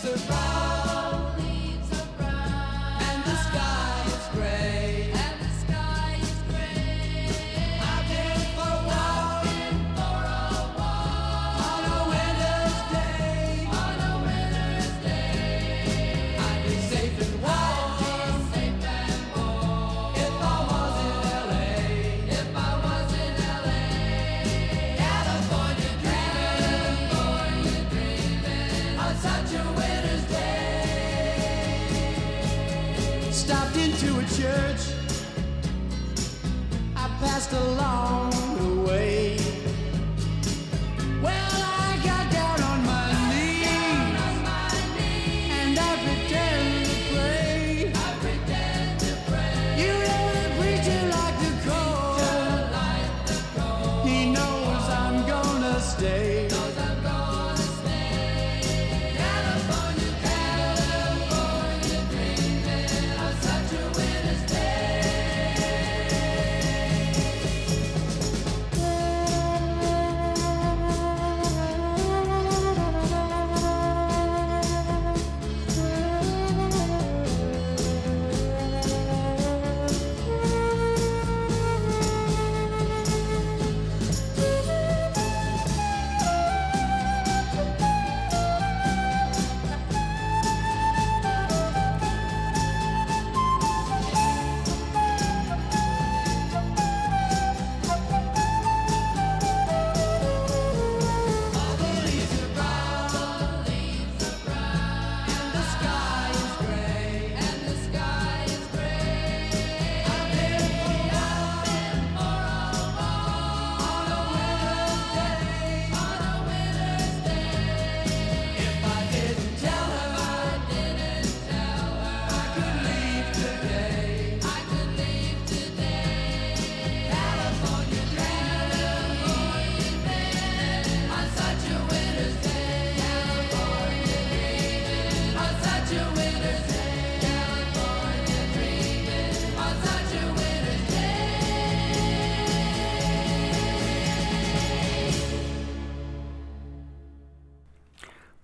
The 0.03 0.62
along 37.53 38.22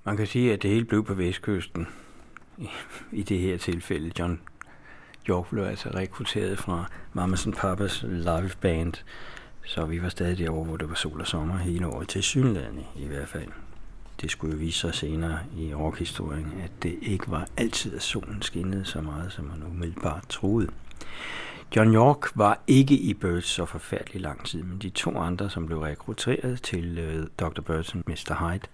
Man 0.10 0.18
kan 0.18 0.28
sige, 0.28 0.54
at 0.54 0.62
det 0.62 0.70
hele 0.70 0.86
blev 0.86 1.06
på 1.06 1.14
vestkysten. 1.14 1.88
I, 2.58 2.70
i 3.12 3.24
det 3.24 3.40
her 3.40 3.58
tilfælde, 3.58 4.12
John 4.20 4.42
York 5.30 5.50
blev 5.50 5.64
altså 5.64 5.90
rekrutteret 5.90 6.60
fra 6.60 6.86
Mamas 7.14 7.46
and 7.46 7.54
Papas 7.54 8.06
live 8.08 8.52
band, 8.62 8.94
så 9.66 9.86
vi 9.86 10.02
var 10.02 10.10
stadig 10.10 10.38
derovre, 10.38 10.66
hvor 10.66 10.78
det 10.78 10.90
var 10.90 10.96
sol 10.96 11.22
og 11.22 11.28
sommer 11.28 11.58
hele 11.58 11.88
året 11.88 12.08
til 12.08 12.24
synlædende 12.24 12.84
i 12.96 13.06
hvert 13.06 13.28
fald. 13.28 13.48
Det 14.22 14.32
skulle 14.32 14.54
jo 14.54 14.60
vise 14.60 14.80
sig 14.80 14.96
senere 14.96 15.40
i 15.58 15.74
rockhistorien, 15.74 16.54
at 16.64 16.72
det 16.84 16.98
ikke 17.02 17.32
var 17.32 17.48
altid, 17.58 17.96
at 17.96 18.02
solen 18.02 18.42
skinnede 18.42 18.86
så 18.86 19.02
meget, 19.02 19.32
som 19.32 19.46
man 19.46 19.64
umiddelbart 19.64 20.26
troede. 20.30 20.70
John 21.76 21.94
York 21.96 22.32
var 22.36 22.60
ikke 22.68 22.96
i 22.96 23.14
Birds 23.14 23.46
så 23.46 23.66
forfærdelig 23.66 24.22
lang 24.22 24.46
tid, 24.46 24.64
men 24.64 24.78
de 24.78 24.90
to 24.90 25.18
andre, 25.18 25.50
som 25.50 25.66
blev 25.66 25.80
rekrutteret 25.80 26.62
til 26.62 26.98
øh, 26.98 27.28
Dr. 27.40 27.62
Birds 27.62 27.96
og 27.96 28.02
Mr. 28.08 28.50
Hyde, 28.50 28.68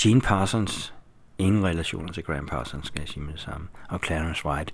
Gene 0.00 0.20
Parsons, 0.20 0.94
ingen 1.38 1.64
relationer 1.64 2.12
til 2.12 2.24
Graham 2.24 2.46
Parsons, 2.46 2.86
skal 2.86 3.00
jeg 3.00 3.08
sige 3.08 3.22
med 3.22 3.32
det 3.32 3.40
samme, 3.40 3.68
og 3.88 4.00
Clarence 4.04 4.46
White, 4.46 4.72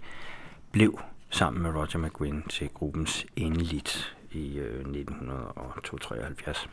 blev 0.73 1.01
sammen 1.31 1.63
med 1.63 1.71
Roger 1.71 1.99
McGuinn 1.99 2.43
til 2.49 2.69
gruppens 2.69 3.27
endeligt 3.37 4.17
i 4.33 4.59
øh, 4.59 4.81
1973. 4.81 6.69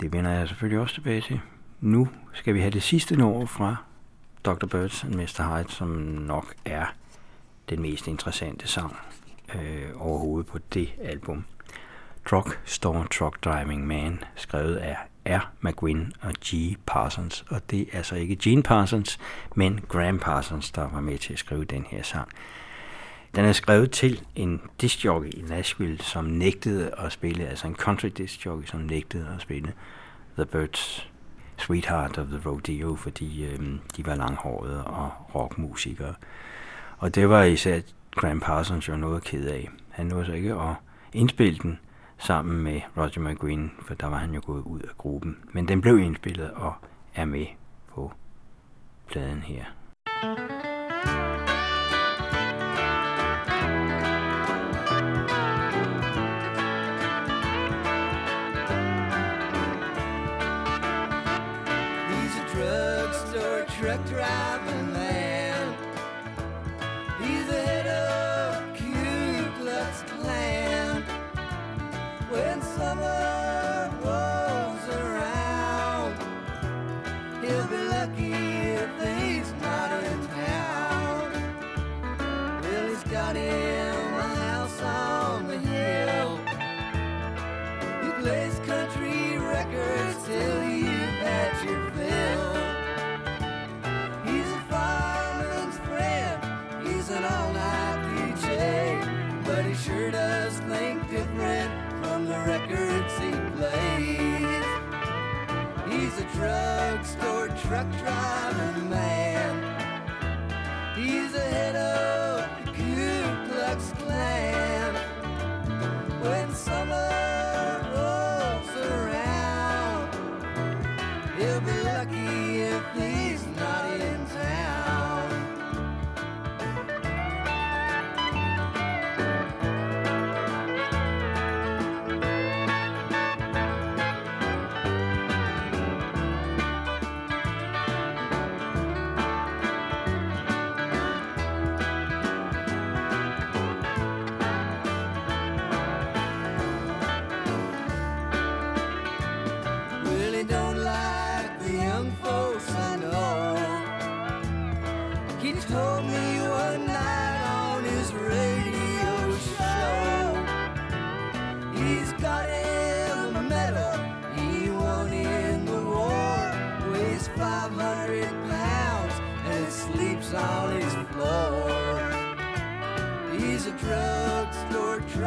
Det 0.00 0.12
vender 0.12 0.30
jeg 0.30 0.48
selvfølgelig 0.48 0.80
også 0.80 0.94
tilbage 0.94 1.20
til. 1.20 1.40
Nu 1.80 2.08
skal 2.32 2.54
vi 2.54 2.60
have 2.60 2.70
det 2.70 2.82
sidste 2.82 3.16
nummer 3.16 3.46
fra 3.46 3.76
Dr. 4.44 4.66
Birds 4.66 5.04
and 5.04 5.14
Mr. 5.14 5.56
Hyde, 5.56 5.72
som 5.72 5.88
nok 5.88 6.54
er 6.64 6.86
den 7.68 7.82
mest 7.82 8.06
interessante 8.06 8.68
sang 8.68 8.96
øh, 9.54 9.90
overhovedet 9.96 10.46
på 10.46 10.58
det 10.74 10.92
album. 11.02 11.44
Truck 12.30 12.60
Store 12.64 13.06
Truck 13.06 13.44
Driving 13.44 13.86
Man, 13.86 14.20
skrevet 14.34 14.76
af 14.76 14.96
er 15.28 15.40
McGuinn 15.60 16.12
og 16.20 16.32
G. 16.44 16.76
Parsons. 16.86 17.44
Og 17.48 17.70
det 17.70 17.80
er 17.80 17.96
altså 17.96 18.14
ikke 18.14 18.36
Gene 18.36 18.62
Parsons, 18.62 19.18
men 19.54 19.80
Graham 19.88 20.18
Parsons, 20.18 20.70
der 20.70 20.88
var 20.88 21.00
med 21.00 21.18
til 21.18 21.32
at 21.32 21.38
skrive 21.38 21.64
den 21.64 21.86
her 21.90 22.02
sang. 22.02 22.28
Den 23.34 23.44
er 23.44 23.52
skrevet 23.52 23.90
til 23.90 24.22
en 24.34 24.60
discjockey 24.80 25.30
i 25.30 25.42
Nashville, 25.48 26.02
som 26.02 26.24
nægtede 26.24 26.90
at 26.98 27.12
spille, 27.12 27.46
altså 27.46 27.66
en 27.66 27.74
country 27.74 28.08
discjockey, 28.08 28.66
som 28.66 28.80
nægtede 28.80 29.26
at 29.36 29.42
spille 29.42 29.72
The 30.36 30.46
Birds 30.46 31.08
Sweetheart 31.56 32.18
of 32.18 32.26
the 32.26 32.40
Rodeo, 32.50 32.96
fordi 32.96 33.44
øh, 33.44 33.58
de 33.96 34.06
var 34.06 34.14
langhårede 34.14 34.84
og 34.84 35.10
rockmusikere. 35.34 36.14
Og 36.98 37.14
det 37.14 37.28
var 37.28 37.42
især 37.42 37.80
Graham 38.10 38.40
Parsons 38.40 38.88
jo 38.88 38.96
noget 38.96 39.24
ked 39.24 39.46
af. 39.46 39.68
Han 39.90 40.06
nåede 40.06 40.26
så 40.26 40.32
ikke 40.32 40.54
at 40.54 40.74
indspille 41.12 41.58
den 41.58 41.78
sammen 42.18 42.62
med 42.62 42.80
Roger 42.96 43.20
McGuinn, 43.30 43.72
for 43.86 43.94
der 43.94 44.06
var 44.06 44.16
han 44.16 44.34
jo 44.34 44.40
gået 44.46 44.62
ud 44.62 44.80
af 44.80 44.96
gruppen. 44.98 45.36
Men 45.52 45.68
den 45.68 45.80
blev 45.80 45.98
indspillet 45.98 46.50
og 46.50 46.72
er 47.14 47.24
med 47.24 47.46
på 47.88 48.12
pladen 49.08 49.38
her. 49.38 49.64
He's 50.22 50.57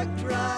drugstore 0.01 0.29
truck 0.29 0.50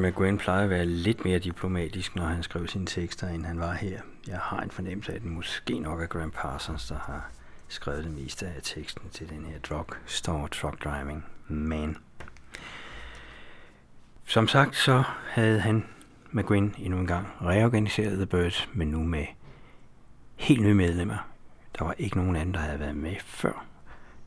Roger 0.00 0.10
McGuinn 0.10 0.38
plejede 0.38 0.64
at 0.64 0.70
være 0.70 0.86
lidt 0.86 1.24
mere 1.24 1.38
diplomatisk, 1.38 2.16
når 2.16 2.24
han 2.24 2.42
skrev 2.42 2.66
sine 2.66 2.86
tekster, 2.86 3.28
end 3.28 3.44
han 3.44 3.60
var 3.60 3.72
her. 3.72 4.00
Jeg 4.26 4.38
har 4.38 4.60
en 4.60 4.70
fornemmelse 4.70 5.12
af, 5.12 5.16
at 5.16 5.22
det 5.22 5.30
måske 5.30 5.78
nok 5.78 6.02
er 6.02 6.06
Graham 6.06 6.30
Parsons, 6.30 6.86
der 6.86 6.98
har 6.98 7.30
skrevet 7.68 8.04
det 8.04 8.12
meste 8.12 8.46
af 8.46 8.60
teksten 8.62 9.10
til 9.10 9.28
den 9.28 9.44
her 9.44 9.58
drug 9.58 9.86
store 10.06 10.48
truck 10.48 10.84
driving 10.84 11.24
man. 11.48 11.96
Som 14.24 14.48
sagt, 14.48 14.76
så 14.76 15.02
havde 15.28 15.60
han 15.60 15.84
McGuinn 16.30 16.74
endnu 16.78 16.98
en 16.98 17.06
gang 17.06 17.26
reorganiseret 17.42 18.16
The 18.16 18.26
Birds, 18.26 18.68
men 18.72 18.88
nu 18.88 19.02
med 19.02 19.26
helt 20.36 20.62
nye 20.62 20.74
medlemmer. 20.74 21.28
Der 21.78 21.84
var 21.84 21.94
ikke 21.98 22.16
nogen 22.16 22.36
anden, 22.36 22.54
der 22.54 22.60
havde 22.60 22.80
været 22.80 22.96
med 22.96 23.16
før. 23.24 23.64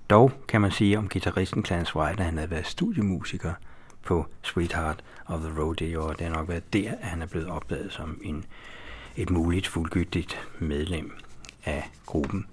Dog 0.10 0.32
kan 0.48 0.62
man 0.62 0.72
sige 0.72 0.98
om 0.98 1.10
gitarristen 1.10 1.66
Clarence 1.66 1.96
White, 1.96 2.20
at 2.20 2.26
han 2.26 2.38
havde 2.38 2.52
været 2.52 2.68
studiemusiker 2.68 3.54
på 4.04 4.26
Sweetheart 4.42 5.04
of 5.26 5.42
the 5.42 5.62
Rodeo, 5.62 6.08
og 6.08 6.20
det 6.20 6.28
har 6.28 6.36
nok 6.36 6.50
været 6.50 6.74
der, 6.74 6.92
at 6.92 7.08
han 7.08 7.22
er 7.22 7.26
blevet 7.26 7.48
opdaget 7.48 7.94
som 7.94 8.20
en, 8.22 8.46
et 9.16 9.30
muligt 9.30 9.68
fuldgyldigt 9.68 10.48
medlem 10.60 11.12
af 11.66 11.90
gruppen. 12.06 12.48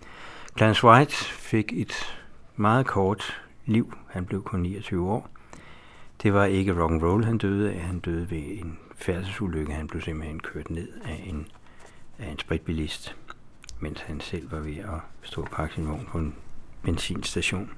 Clarence 0.56 0.84
White 0.84 1.14
fik 1.24 1.72
et 1.72 2.18
meget 2.56 2.86
kort 2.86 3.40
liv. 3.66 3.94
Han 4.08 4.26
blev 4.26 4.42
kun 4.42 4.60
29 4.60 5.10
år. 5.10 5.28
Det 6.22 6.34
var 6.34 6.44
ikke 6.44 6.82
rock 6.82 6.92
and 6.92 7.02
roll, 7.02 7.24
han 7.24 7.38
døde 7.38 7.72
af. 7.72 7.80
Han 7.80 7.98
døde 7.98 8.30
ved 8.30 8.42
en 8.42 8.78
færdselsulykke. 8.94 9.72
Han 9.72 9.86
blev 9.86 10.02
simpelthen 10.02 10.40
kørt 10.40 10.70
ned 10.70 10.88
af 11.04 11.24
en, 11.26 11.46
af 12.18 12.30
en 12.30 12.38
spritbilist, 12.38 13.16
mens 13.80 14.00
han 14.00 14.20
selv 14.20 14.52
var 14.52 14.58
ved 14.58 14.76
at 14.76 15.00
stå 15.22 15.42
og 15.42 15.48
pakke 15.48 15.74
sin 15.74 15.88
vogn 15.88 16.08
på 16.08 16.18
en 16.18 16.34
benzinstation. 16.82 17.70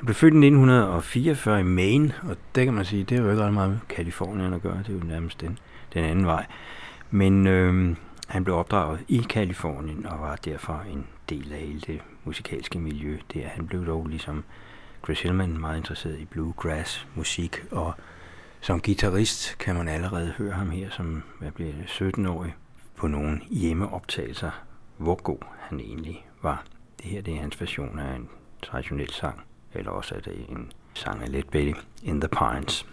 Han 0.00 0.06
blev 0.06 0.14
født 0.14 0.34
i 0.34 0.36
1944 0.36 1.60
i 1.60 1.62
Maine, 1.62 2.14
og 2.22 2.36
det 2.54 2.64
kan 2.64 2.74
man 2.74 2.84
sige, 2.84 3.04
det 3.04 3.18
er 3.18 3.22
jo 3.22 3.30
ikke 3.30 3.42
ret 3.42 3.52
meget 3.54 3.70
med 3.70 3.78
Kalifornien 3.88 4.52
at 4.52 4.62
gøre. 4.62 4.78
Det 4.78 4.88
er 4.88 4.92
jo 4.92 5.04
nærmest 5.04 5.40
den, 5.40 5.58
den 5.94 6.04
anden 6.04 6.26
vej. 6.26 6.46
Men 7.10 7.46
øh, 7.46 7.96
han 8.28 8.44
blev 8.44 8.56
opdraget 8.56 9.00
i 9.08 9.26
Kalifornien 9.28 10.06
og 10.06 10.20
var 10.20 10.36
derfor 10.36 10.84
en 10.92 11.06
del 11.28 11.52
af 11.52 11.58
hele 11.58 11.80
det 11.80 12.00
musikalske 12.24 12.78
miljø 12.78 13.18
der. 13.34 13.48
Han 13.48 13.66
blev 13.66 13.86
dog 13.86 14.06
ligesom 14.06 14.44
Chris 15.04 15.22
Hillman 15.22 15.60
meget 15.60 15.76
interesseret 15.76 16.18
i 16.18 16.24
bluegrass 16.24 17.06
musik, 17.14 17.64
og 17.70 17.94
som 18.60 18.80
guitarist 18.80 19.58
kan 19.58 19.74
man 19.74 19.88
allerede 19.88 20.34
høre 20.38 20.52
ham 20.52 20.70
her, 20.70 20.90
som 20.90 21.22
hvad 21.38 21.50
bliver 21.50 21.72
17-årig, 21.72 22.54
på 22.96 23.06
nogle 23.06 23.40
hjemmeoptagelser, 23.50 24.50
hvor 24.96 25.22
god 25.22 25.38
han 25.58 25.80
egentlig 25.80 26.26
var. 26.42 26.64
Det 27.02 27.06
her 27.06 27.22
det 27.22 27.34
er 27.34 27.40
hans 27.40 27.60
version 27.60 27.98
af 27.98 28.16
en 28.16 28.28
traditionel 28.62 29.12
sang, 29.12 29.40
eller 29.74 29.90
også 29.90 30.14
er 30.14 30.20
det 30.20 30.46
en 30.48 30.72
sang 30.94 31.22
af 31.22 31.32
Let 31.32 31.48
Betty 31.48 31.80
in 32.02 32.20
the 32.20 32.28
Pines. 32.28 32.86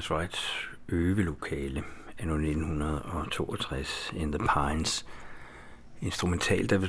Franz 0.00 0.10
Wrights 0.10 0.68
øvelokale 0.88 1.82
anno 2.18 2.34
1962 2.34 4.12
in 4.16 4.32
the 4.32 4.38
Pines. 4.38 5.06
Instrumental, 6.00 6.70
der 6.70 6.88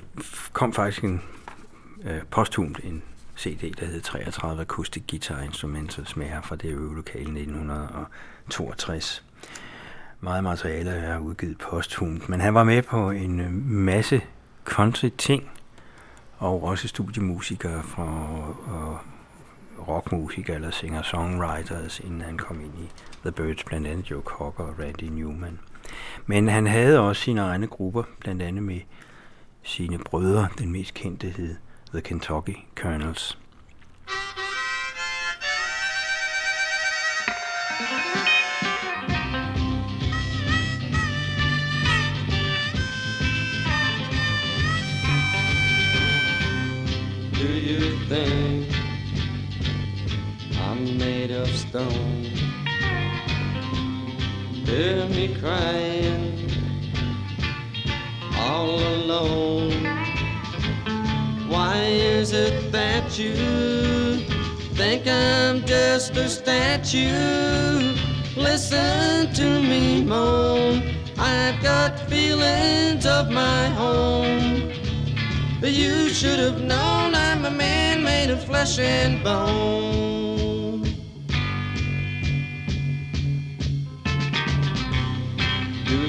kom 0.54 0.74
faktisk 0.74 1.04
en 1.04 1.22
øh, 2.04 2.22
posthumt 2.30 2.80
en 2.84 3.04
CD, 3.38 3.74
der 3.80 3.86
hed 3.86 4.02
33 4.02 4.62
Acoustic 4.62 5.04
Guitar 5.10 5.42
Instrumentals 5.42 6.16
med 6.16 6.26
her 6.26 6.42
fra 6.42 6.56
det 6.56 6.70
øvelokale 6.70 7.40
1962. 7.40 9.26
Meget 10.20 10.44
materiale 10.44 10.92
er 10.92 11.20
udgivet 11.20 11.58
posthumt, 11.58 12.30
men 12.30 12.42
han 12.42 12.54
var 12.54 12.64
med 12.64 12.82
på 12.82 13.10
en 13.10 13.40
øh, 13.40 13.52
masse 13.66 14.22
country 14.66 15.10
ting, 15.18 15.50
og 16.38 16.64
også 16.64 16.88
studiemusikere 16.88 17.84
fra 17.84 18.04
og 18.68 19.00
rockmusiker 19.88 20.56
eller 20.56 20.72
singer-songwriters, 20.72 22.00
inden 22.00 22.22
han 22.22 22.38
kom 22.38 22.62
ind 22.62 22.74
i 22.80 22.90
The 23.22 23.32
Birds, 23.32 23.64
blandt 23.64 23.88
andet 23.88 24.12
Joe 24.12 24.22
Cocker 24.22 24.64
og 24.64 24.80
Randy 24.80 25.04
Newman. 25.04 25.60
Men 26.26 26.48
han 26.48 26.68
havde 26.68 27.00
også 27.00 27.22
sine 27.22 27.42
egne 27.42 27.68
grupper, 27.68 28.04
blandt 28.20 28.42
andet 28.42 28.64
med 28.64 28.80
sine 29.64 29.98
brødre. 29.98 30.48
Den 30.58 30.72
mest 30.72 30.94
kendte 30.94 31.28
hed 31.28 31.56
The 31.92 32.02
Kentucky 32.02 32.56
Colonels. 32.76 33.38
Do 47.34 47.48
you 47.48 47.80
think 48.10 48.41
made 51.32 51.42
of 51.42 51.50
stone? 51.56 52.24
Hear 54.66 55.08
me 55.08 55.36
crying 55.36 56.50
all 58.38 58.80
alone. 58.80 59.84
Why 61.50 61.76
is 61.78 62.34
it 62.34 62.72
that 62.72 63.18
you 63.20 63.36
think 64.76 65.08
I'm 65.08 65.66
just 65.66 66.16
a 66.16 66.28
statue 66.30 67.96
listen 68.36 69.34
to 69.34 69.62
me 69.62 70.04
moan. 70.04 70.82
I've 71.18 71.62
got 71.62 72.00
feelings 72.10 73.06
of 73.06 73.30
my 73.32 73.64
own. 73.78 74.72
You 75.62 76.10
should 76.10 76.40
have 76.40 76.62
known 76.62 77.14
I'm 77.16 77.46
a 77.46 77.52
man 77.52 78.04
made 78.04 78.32
of 78.32 78.44
flesh 78.44 78.80
and 78.80 79.24
bone. 79.24 80.61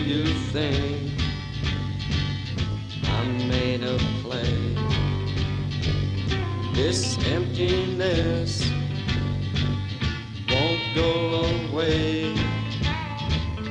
You 0.06 0.24
think 0.50 1.12
I'm 3.04 3.48
made 3.48 3.84
of 3.84 4.00
clay? 4.22 4.74
This 6.74 7.16
emptiness 7.26 8.68
won't 10.48 10.82
go 10.94 11.44
away. 11.70 12.34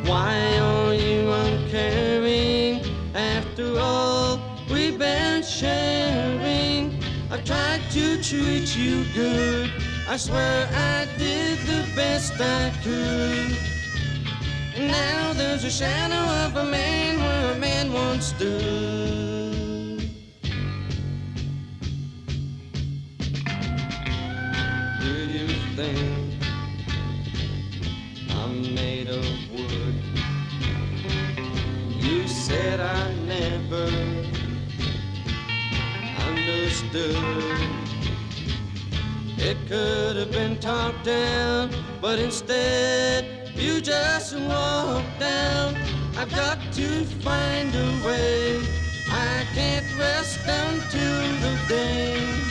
Why 0.06 0.58
are 0.60 0.94
you 0.94 1.32
uncaring 1.32 2.82
after 3.14 3.78
all 3.80 4.40
we've 4.72 4.98
been 4.98 5.44
sharing? 5.44 6.98
I 7.30 7.42
tried 7.42 7.82
to 7.92 8.22
treat 8.24 8.76
you 8.78 9.06
good. 9.14 9.72
I 10.08 10.18
swear 10.18 10.70
I 10.74 11.08
did 11.18 11.60
the 11.60 11.86
best 11.96 12.34
I 12.40 12.72
could. 12.84 13.71
Now 14.88 15.34
there's 15.34 15.64
a 15.64 15.70
shadow 15.70 16.16
of 16.46 16.56
a 16.56 16.66
man 16.72 17.20
where 17.20 17.52
a 17.54 17.60
man 17.60 17.94
once 17.94 18.26
stood. 18.28 20.00
Do 25.00 25.14
you 25.36 25.48
think 25.76 26.34
I'm 28.32 28.74
made 28.74 29.08
of 29.10 29.26
wood? 29.52 29.96
You 32.00 32.28
said 32.28 32.80
I 32.80 33.14
never 33.28 33.86
understood. 36.28 37.16
It 39.38 39.58
could 39.68 40.16
have 40.16 40.32
been 40.32 40.58
talked 40.60 41.04
down, 41.04 41.70
but 42.02 42.18
instead 42.18 43.31
you 43.62 43.80
just 43.80 44.36
walk 44.36 45.06
down. 45.20 45.76
I've 46.18 46.32
got 46.32 46.60
to 46.74 47.06
find 47.24 47.70
a 47.74 48.06
way. 48.06 48.60
I 49.10 49.46
can't 49.54 49.86
rest 49.98 50.40
until 50.46 51.22
the 51.44 51.60
day 51.68 52.42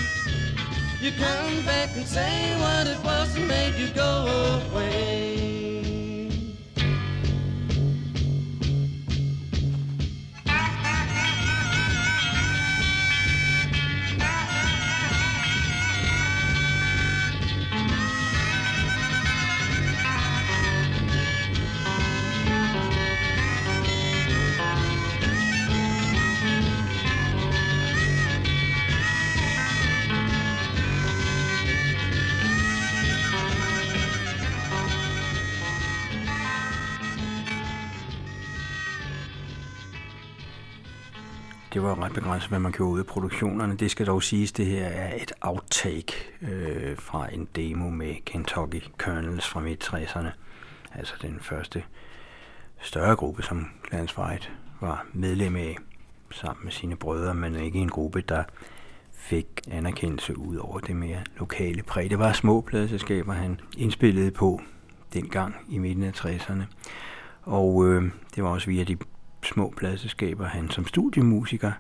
you 1.01 1.11
come 1.13 1.65
back 1.65 1.97
and 1.97 2.07
say 2.07 2.55
what 2.61 2.87
it 2.87 3.03
was 3.03 3.35
that 3.35 3.47
made 3.47 3.75
you 3.77 3.89
go 3.95 4.61
away. 4.71 5.60
Det 41.73 41.83
var 41.83 42.03
ret 42.03 42.13
begrænset, 42.13 42.49
hvad 42.49 42.59
man 42.59 42.73
gjorde 42.73 42.93
ud 42.93 42.99
af 42.99 43.07
produktionerne. 43.07 43.77
Det 43.77 43.91
skal 43.91 44.07
dog 44.07 44.23
siges, 44.23 44.53
det 44.53 44.67
her 44.67 44.87
er 44.87 45.23
et 45.23 45.33
outtake 45.41 46.13
øh, 46.43 46.97
fra 46.97 47.35
en 47.35 47.49
demo 47.57 47.91
med 47.91 48.15
Kentucky 48.25 48.83
Colonels 48.99 49.49
fra 49.49 49.61
midt-60'erne. 49.61 50.29
Altså 50.95 51.15
den 51.23 51.39
første 51.41 51.83
større 52.81 53.17
gruppe, 53.17 53.43
som 53.43 53.67
Clarence 53.89 54.19
White 54.19 54.49
var 54.81 55.07
medlem 55.13 55.57
af 55.57 55.77
sammen 56.31 56.65
med 56.65 56.73
sine 56.73 56.97
brødre, 56.97 57.35
men 57.35 57.57
ikke 57.57 57.79
en 57.79 57.89
gruppe, 57.89 58.21
der 58.21 58.45
fik 59.13 59.47
anerkendelse 59.71 60.39
ud 60.39 60.57
over 60.57 60.79
det 60.79 60.97
mere 60.97 61.25
lokale 61.37 61.83
præg. 61.83 62.11
Det 62.11 62.19
var 62.19 62.33
små 62.33 62.61
pladeselskaber, 62.61 63.33
han 63.33 63.61
indspillede 63.77 64.31
på 64.31 64.61
dengang 65.15 65.55
i 65.69 65.79
midten 65.79 66.05
af 66.05 66.25
60'erne. 66.25 66.63
Og 67.43 67.87
øh, 67.87 68.11
det 68.35 68.45
var 68.45 68.51
også 68.51 68.67
via 68.67 68.85
de 68.85 68.97
små 69.43 69.75
pladeselskaber, 69.77 70.47
han 70.47 70.71
som 70.71 70.87
studiemusiker 70.87 71.73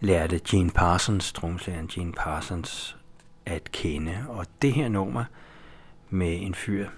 lærte 0.00 0.40
Gene 0.48 0.70
Parsons, 0.70 1.32
tromslæren 1.32 1.88
Gene 1.88 2.12
Parsons, 2.12 2.96
at 3.46 3.72
kende. 3.72 4.24
Og 4.28 4.46
det 4.62 4.72
her 4.72 4.88
nummer 4.88 5.24
med 6.10 6.38
en 6.40 6.54
fyr, 6.54 6.88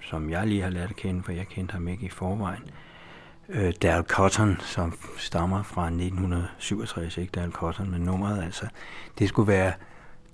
som 0.00 0.30
jeg 0.30 0.46
lige 0.46 0.62
har 0.62 0.70
lært 0.70 0.90
at 0.90 0.96
kende, 0.96 1.22
for 1.22 1.32
jeg 1.32 1.46
kendte 1.46 1.72
ham 1.72 1.88
ikke 1.88 2.06
i 2.06 2.08
forvejen, 2.08 2.62
øh, 3.48 3.72
Dal 3.82 4.02
Cotton, 4.02 4.56
som 4.60 4.98
stammer 5.18 5.62
fra 5.62 5.86
1967, 5.86 7.16
ikke 7.16 7.30
Dal 7.30 7.50
Cotton, 7.50 7.90
men 7.90 8.00
nummeret 8.00 8.44
altså, 8.44 8.66
det 9.18 9.28
skulle 9.28 9.48
være 9.52 9.72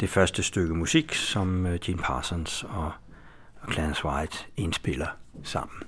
det 0.01 0.09
første 0.09 0.43
stykke 0.43 0.75
musik, 0.75 1.15
som 1.15 1.67
øh, 1.67 1.79
Gene 1.83 2.03
Parsons 2.03 2.65
og, 2.65 2.93
og 3.61 3.73
Clarence 3.73 4.05
White 4.05 4.39
indspiller 4.57 5.09
sammen. 5.43 5.83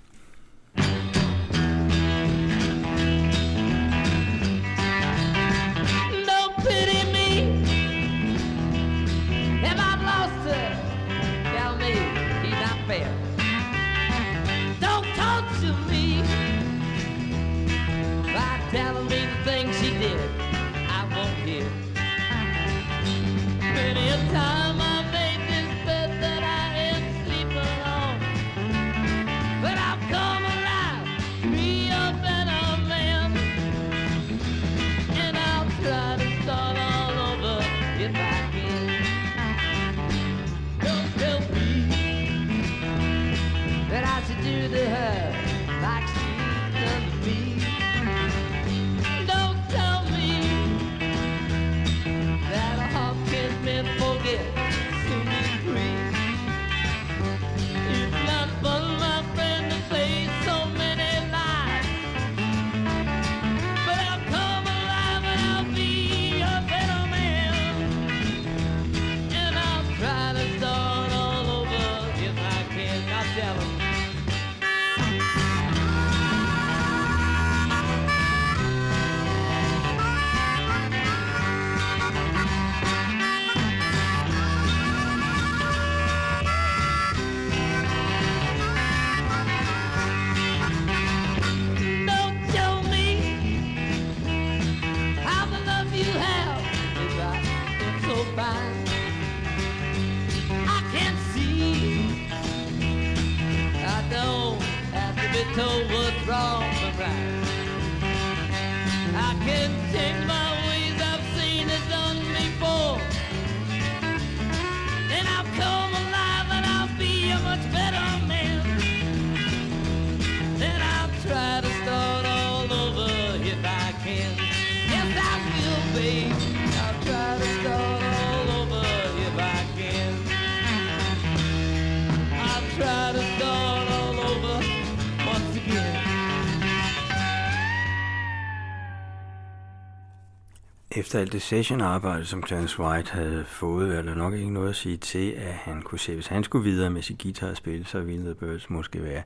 Alt 141.17 141.33
det 141.33 141.43
sessionarbejde, 141.43 142.25
som 142.25 142.47
Clarence 142.47 142.81
White 142.81 143.13
havde 143.13 143.45
fået, 143.45 143.97
er 143.97 144.03
der 144.03 144.15
nok 144.15 144.35
ikke 144.35 144.53
noget 144.53 144.69
at 144.69 144.77
sige 144.77 144.97
til, 144.97 145.31
at 145.31 145.53
han 145.53 145.83
kunne 145.83 145.99
se, 145.99 146.15
hvis 146.15 146.27
han 146.27 146.45
skulle 146.45 146.65
videre 146.65 146.91
med 146.91 147.03
sit 147.03 147.23
guitarspil, 147.23 147.87
så 147.87 148.01
ville 148.01 148.25
The 148.25 148.35
Birds 148.35 148.71
måske 148.71 149.03
være 149.03 149.23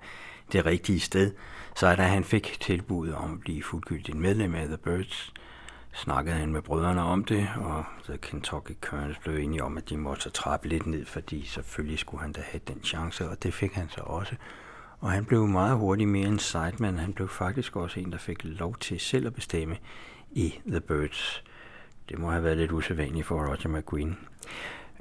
det 0.53 0.67
rigtige 0.67 1.01
sted. 1.01 1.33
Så 1.77 1.97
da 1.97 2.03
han 2.03 2.25
fik 2.25 2.57
tilbuddet 2.61 3.15
om 3.15 3.33
at 3.33 3.41
blive 3.41 3.63
fuldgyldigt 3.63 4.17
medlem 4.17 4.55
af 4.55 4.67
The 4.67 4.77
Birds, 4.77 5.33
snakkede 5.95 6.37
han 6.37 6.53
med 6.53 6.63
brødrene 6.63 7.03
om 7.03 7.25
det, 7.25 7.49
og 7.57 7.85
The 8.05 8.19
Kentucky 8.19 8.73
Colonels 8.81 9.19
blev 9.19 9.37
enige 9.37 9.65
om, 9.65 9.77
at 9.77 9.89
de 9.89 9.97
måtte 9.97 10.23
så 10.23 10.31
trappe 10.31 10.69
lidt 10.69 10.87
ned, 10.87 11.07
fordi 11.07 11.47
selvfølgelig 11.47 11.99
skulle 11.99 12.23
han 12.23 12.33
da 12.33 12.41
have 12.45 12.61
den 12.69 12.81
chance, 12.85 13.29
og 13.29 13.43
det 13.43 13.55
fik 13.55 13.73
han 13.73 13.89
så 13.89 14.01
også. 14.01 14.35
Og 15.01 15.11
han 15.11 15.25
blev 15.25 15.47
meget 15.47 15.77
hurtigt 15.77 16.11
mere 16.11 16.29
en 16.29 16.39
sideman. 16.39 16.99
Han 16.99 17.13
blev 17.13 17.29
faktisk 17.29 17.77
også 17.77 18.01
en, 18.01 18.13
der 18.13 18.19
fik 18.19 18.45
lov 18.45 18.77
til 18.77 19.01
selv 19.01 19.27
at 19.27 19.35
bestemme 19.35 19.77
i 20.31 20.55
The 20.67 20.81
Birds. 20.81 21.43
Det 22.11 22.19
må 22.19 22.31
have 22.31 22.45
været 22.45 22.57
lidt 22.57 22.73
usædvanligt 22.73 23.27
for 23.27 23.35
Roger 23.35 23.69
McGuinn. 23.79 24.19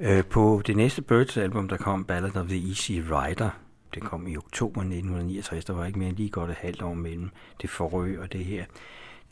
Øh, 0.00 0.24
på 0.24 0.62
det 0.66 0.76
næste 0.76 1.02
Birds 1.02 1.36
album, 1.36 1.68
der 1.68 1.76
kom 1.76 2.04
Ballad 2.04 2.36
of 2.36 2.46
the 2.46 2.68
Easy 2.68 2.92
Rider, 2.92 3.50
det 3.94 4.02
kom 4.02 4.26
i 4.26 4.36
oktober 4.36 4.80
1969, 4.80 5.64
der 5.64 5.72
var 5.72 5.84
ikke 5.84 5.98
mere 5.98 6.08
end 6.08 6.16
lige 6.16 6.30
godt 6.30 6.50
et 6.50 6.56
halvt 6.56 6.82
år 6.82 6.94
mellem 6.94 7.30
det 7.62 7.70
forrige 7.70 8.20
og 8.20 8.32
det 8.32 8.44
her. 8.44 8.64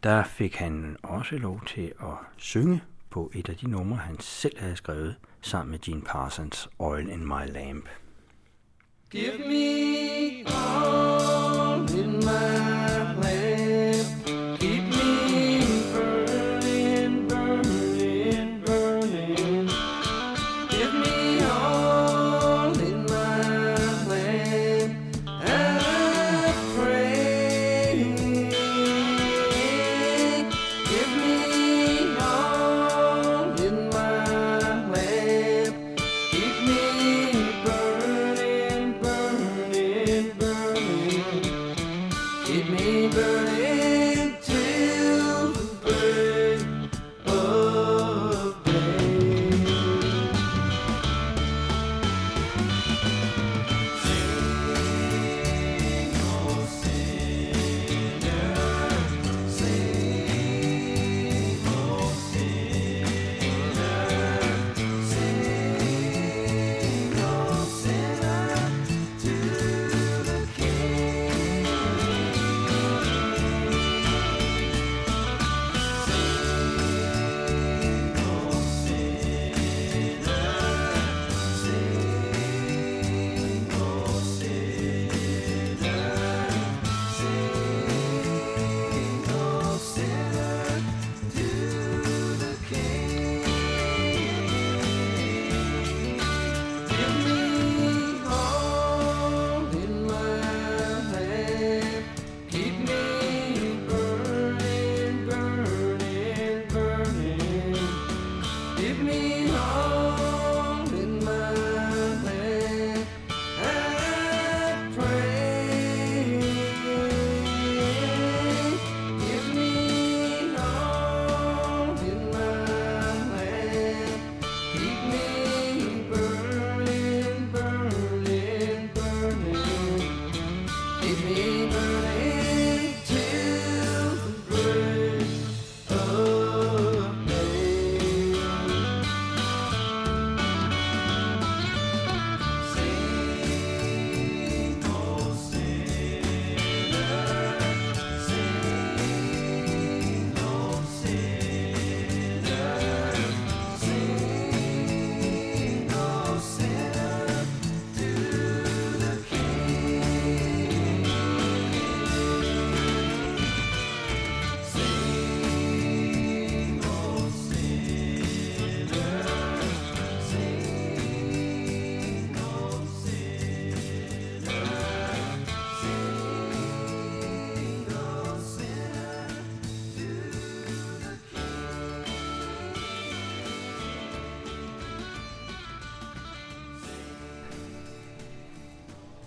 Der 0.02 0.24
fik 0.24 0.56
han 0.56 0.96
også 1.02 1.36
lov 1.36 1.62
til 1.66 1.92
at 2.00 2.14
synge 2.36 2.82
på 3.10 3.30
et 3.34 3.48
af 3.48 3.56
de 3.56 3.70
numre, 3.70 3.96
han 3.96 4.20
selv 4.20 4.58
havde 4.58 4.76
skrevet 4.76 5.16
sammen 5.40 5.70
med 5.70 5.78
Gene 5.78 6.02
Parsons, 6.02 6.68
Oil 6.78 7.08
in 7.08 7.26
My 7.26 7.52
Lamp. 7.52 7.88
Give 9.10 9.38
me 9.38 10.44
all 10.46 11.57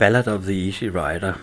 Ballad 0.02 0.28
of 0.28 0.42
the 0.42 0.68
Easy 0.68 0.84
Rider 0.84 1.34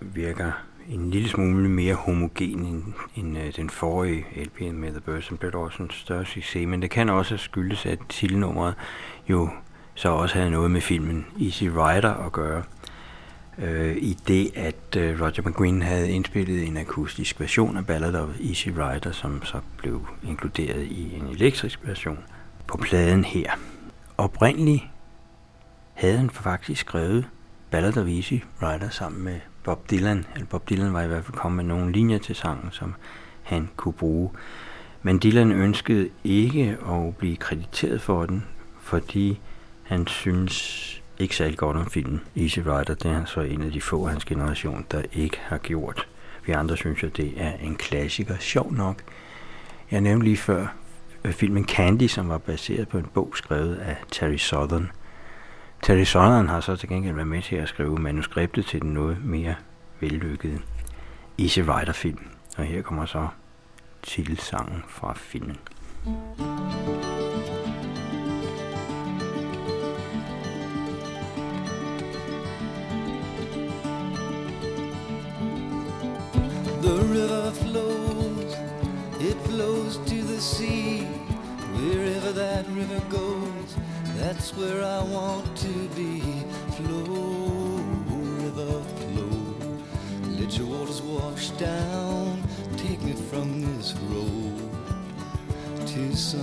virker 0.00 0.52
en 0.88 1.10
lille 1.10 1.28
smule 1.28 1.68
mere 1.68 1.94
homogen 1.94 2.66
end, 2.66 2.82
end 3.16 3.38
øh, 3.38 3.56
den 3.56 3.70
forrige 3.70 4.26
LP 4.36 4.60
med 4.60 4.90
The 4.90 5.00
Birds, 5.00 5.24
som 5.24 5.36
blev 5.36 5.54
også 5.54 5.82
en 5.82 5.90
større 5.90 6.26
succes, 6.26 6.66
men 6.66 6.82
det 6.82 6.90
kan 6.90 7.08
også 7.08 7.36
skyldes, 7.36 7.86
at 7.86 7.98
titelnummeret 8.08 8.74
jo 9.28 9.48
så 9.94 10.08
også 10.08 10.34
havde 10.34 10.50
noget 10.50 10.70
med 10.70 10.80
filmen 10.80 11.26
Easy 11.40 11.64
Rider 11.64 12.26
at 12.26 12.32
gøre. 12.32 12.62
Øh, 13.58 13.96
I 13.96 14.16
det, 14.28 14.50
at 14.56 14.96
øh, 14.96 15.20
Roger 15.20 15.42
McGuinn 15.48 15.82
havde 15.82 16.10
indspillet 16.10 16.66
en 16.66 16.76
akustisk 16.76 17.40
version 17.40 17.76
af 17.76 17.86
Ballad 17.86 18.14
of 18.14 18.40
Easy 18.40 18.68
Rider, 18.68 19.12
som 19.12 19.44
så 19.44 19.60
blev 19.78 20.06
inkluderet 20.28 20.82
i 20.82 21.14
en 21.16 21.26
elektrisk 21.26 21.80
version 21.82 22.18
på 22.66 22.76
pladen 22.76 23.24
her. 23.24 23.50
Oprindeligt 24.18 24.82
havde 25.94 26.16
han 26.16 26.30
faktisk 26.30 26.80
skrevet 26.80 27.28
Ballad 27.72 27.96
of 27.98 28.08
Easy 28.08 28.34
Rider 28.62 28.90
sammen 28.90 29.24
med 29.24 29.40
Bob 29.64 29.90
Dylan. 29.90 30.26
Eller 30.34 30.46
Bob 30.46 30.68
Dylan 30.70 30.92
var 30.92 31.02
i 31.02 31.06
hvert 31.06 31.24
fald 31.24 31.36
kommet 31.36 31.64
med 31.64 31.74
nogle 31.74 31.92
linjer 31.92 32.18
til 32.18 32.34
sangen, 32.34 32.68
som 32.72 32.94
han 33.42 33.68
kunne 33.76 33.92
bruge. 33.92 34.30
Men 35.02 35.20
Dylan 35.22 35.52
ønskede 35.52 36.08
ikke 36.24 36.76
at 36.88 37.16
blive 37.16 37.36
krediteret 37.36 38.00
for 38.00 38.26
den, 38.26 38.44
fordi 38.80 39.40
han 39.82 40.06
synes 40.06 41.02
ikke 41.18 41.36
særlig 41.36 41.58
godt 41.58 41.76
om 41.76 41.90
filmen 41.90 42.20
Easy 42.36 42.58
Rider. 42.58 42.94
Det 42.94 43.04
er 43.04 43.12
han 43.12 43.26
så 43.26 43.40
en 43.40 43.62
af 43.62 43.72
de 43.72 43.80
få 43.80 44.04
af 44.04 44.10
hans 44.10 44.24
generation, 44.24 44.86
der 44.90 45.02
ikke 45.12 45.38
har 45.42 45.58
gjort. 45.58 46.08
Vi 46.46 46.52
andre 46.52 46.76
synes 46.76 47.02
at 47.02 47.16
det 47.16 47.32
er 47.36 47.52
en 47.52 47.76
klassiker. 47.76 48.38
Sjov 48.38 48.72
nok. 48.72 49.02
Jeg 49.90 50.00
nævnte 50.00 50.24
lige 50.24 50.36
før 50.36 50.66
øh, 51.24 51.32
filmen 51.32 51.64
Candy, 51.64 52.06
som 52.06 52.28
var 52.28 52.38
baseret 52.38 52.88
på 52.88 52.98
en 52.98 53.06
bog 53.14 53.32
skrevet 53.36 53.76
af 53.76 53.96
Terry 54.10 54.36
Southern. 54.36 54.90
Terry 55.82 56.04
Sonnen 56.04 56.48
har 56.48 56.60
så 56.60 56.76
til 56.76 56.88
gengæld 56.88 57.14
været 57.14 57.28
med 57.28 57.42
til 57.42 57.56
at 57.56 57.68
skrive 57.68 57.98
manuskriptet 57.98 58.66
til 58.66 58.82
den 58.82 58.90
noget 58.90 59.24
mere 59.24 59.54
vellykkede 60.00 60.60
Easy 61.38 61.58
Rider 61.58 61.92
film. 61.92 62.18
Og 62.56 62.64
her 62.64 62.82
kommer 62.82 63.06
så 63.06 63.28
titelsangen 64.02 64.82
fra 64.88 65.12
filmen. 65.16 65.58
The 76.82 76.94
river 77.14 77.50
flows, 77.52 78.54
it 79.20 79.36
flows 79.46 79.96
to 79.96 80.16
the 80.32 80.40
sea. 80.40 81.06
Wherever 81.74 82.32
that 82.32 82.66
river 82.68 83.00
goes, 83.10 83.41
that's 84.22 84.54
where 84.56 84.84
I 84.84 85.02
want 85.02 85.56
to 85.56 85.74
be. 85.96 86.20
Flow, 86.76 87.82
river, 88.44 88.80
flow. 89.00 89.36
Let 90.38 90.56
your 90.56 90.68
waters 90.68 91.02
wash 91.02 91.50
down, 91.50 92.40
take 92.76 93.02
me 93.02 93.14
from 93.30 93.48
this 93.62 93.94
road 94.10 94.60
to 95.86 96.16
some 96.16 96.40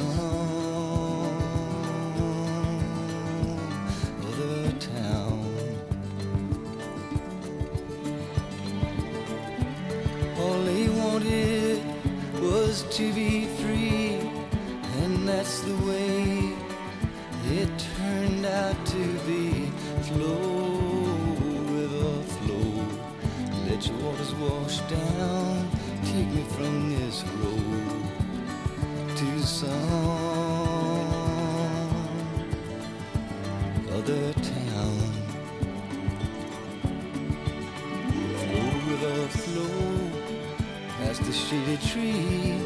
other 4.28 4.72
town. 4.80 5.40
All 10.38 10.60
they 10.70 10.90
wanted 10.90 11.82
was 12.42 12.84
to 12.98 13.14
be 13.14 13.29
to 18.74 19.20
be. 19.26 19.72
Flow, 20.04 20.68
river, 21.72 22.24
flow. 22.24 22.86
Let 23.68 23.86
your 23.88 23.98
waters 23.98 24.34
wash 24.36 24.80
down, 24.82 25.70
take 26.06 26.28
me 26.28 26.44
from 26.56 26.90
this 26.90 27.24
road 27.24 28.04
to 29.16 29.30
some 29.46 29.70
other 33.92 34.34
town. 34.34 35.00
Flow, 38.40 38.70
river, 38.90 39.28
flow 39.28 39.80
past 40.98 41.22
the 41.24 41.32
shady 41.32 41.78
tree. 41.78 42.59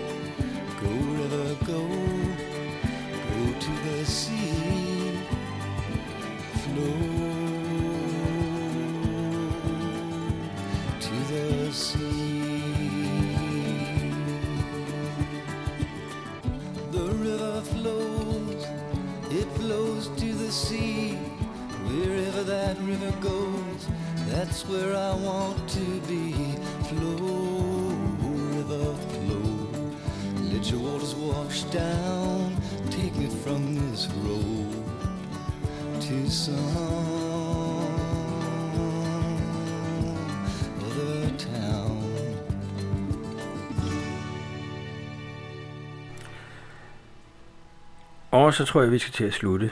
Og 48.34 48.54
så 48.54 48.66
tror 48.66 48.82
jeg, 48.82 48.92
vi 48.92 49.00
skal 49.00 49.14
til 49.14 49.24
at 49.24 49.34
slutte 49.34 49.72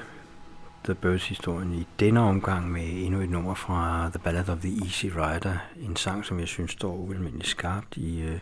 The 0.83 0.95
Birds-historien 0.95 1.73
i 1.73 1.87
denne 1.99 2.19
omgang 2.19 2.71
med 2.71 2.83
endnu 2.83 3.21
et 3.21 3.29
nummer 3.29 3.53
fra 3.55 4.09
The 4.09 4.19
Ballad 4.19 4.49
of 4.49 4.57
the 4.57 4.83
Easy 4.83 5.05
Rider. 5.05 5.57
En 5.79 5.95
sang, 5.95 6.25
som 6.25 6.39
jeg 6.39 6.47
synes 6.47 6.71
står 6.71 6.95
ualmindeligt 6.95 7.47
skarpt 7.47 7.97
i 7.97 8.21
øh, 8.21 8.39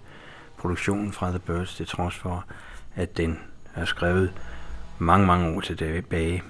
produktionen 0.57 1.13
fra 1.13 1.30
The 1.30 1.39
Birds, 1.39 1.76
det 1.76 1.88
trods 1.88 2.15
for, 2.15 2.45
at 2.95 3.17
den 3.17 3.39
er 3.76 3.86
skrevet 3.86 4.34
mange, 4.97 5.28
mange 5.28 5.55
år 5.55 5.61
tilbage. 5.61 6.43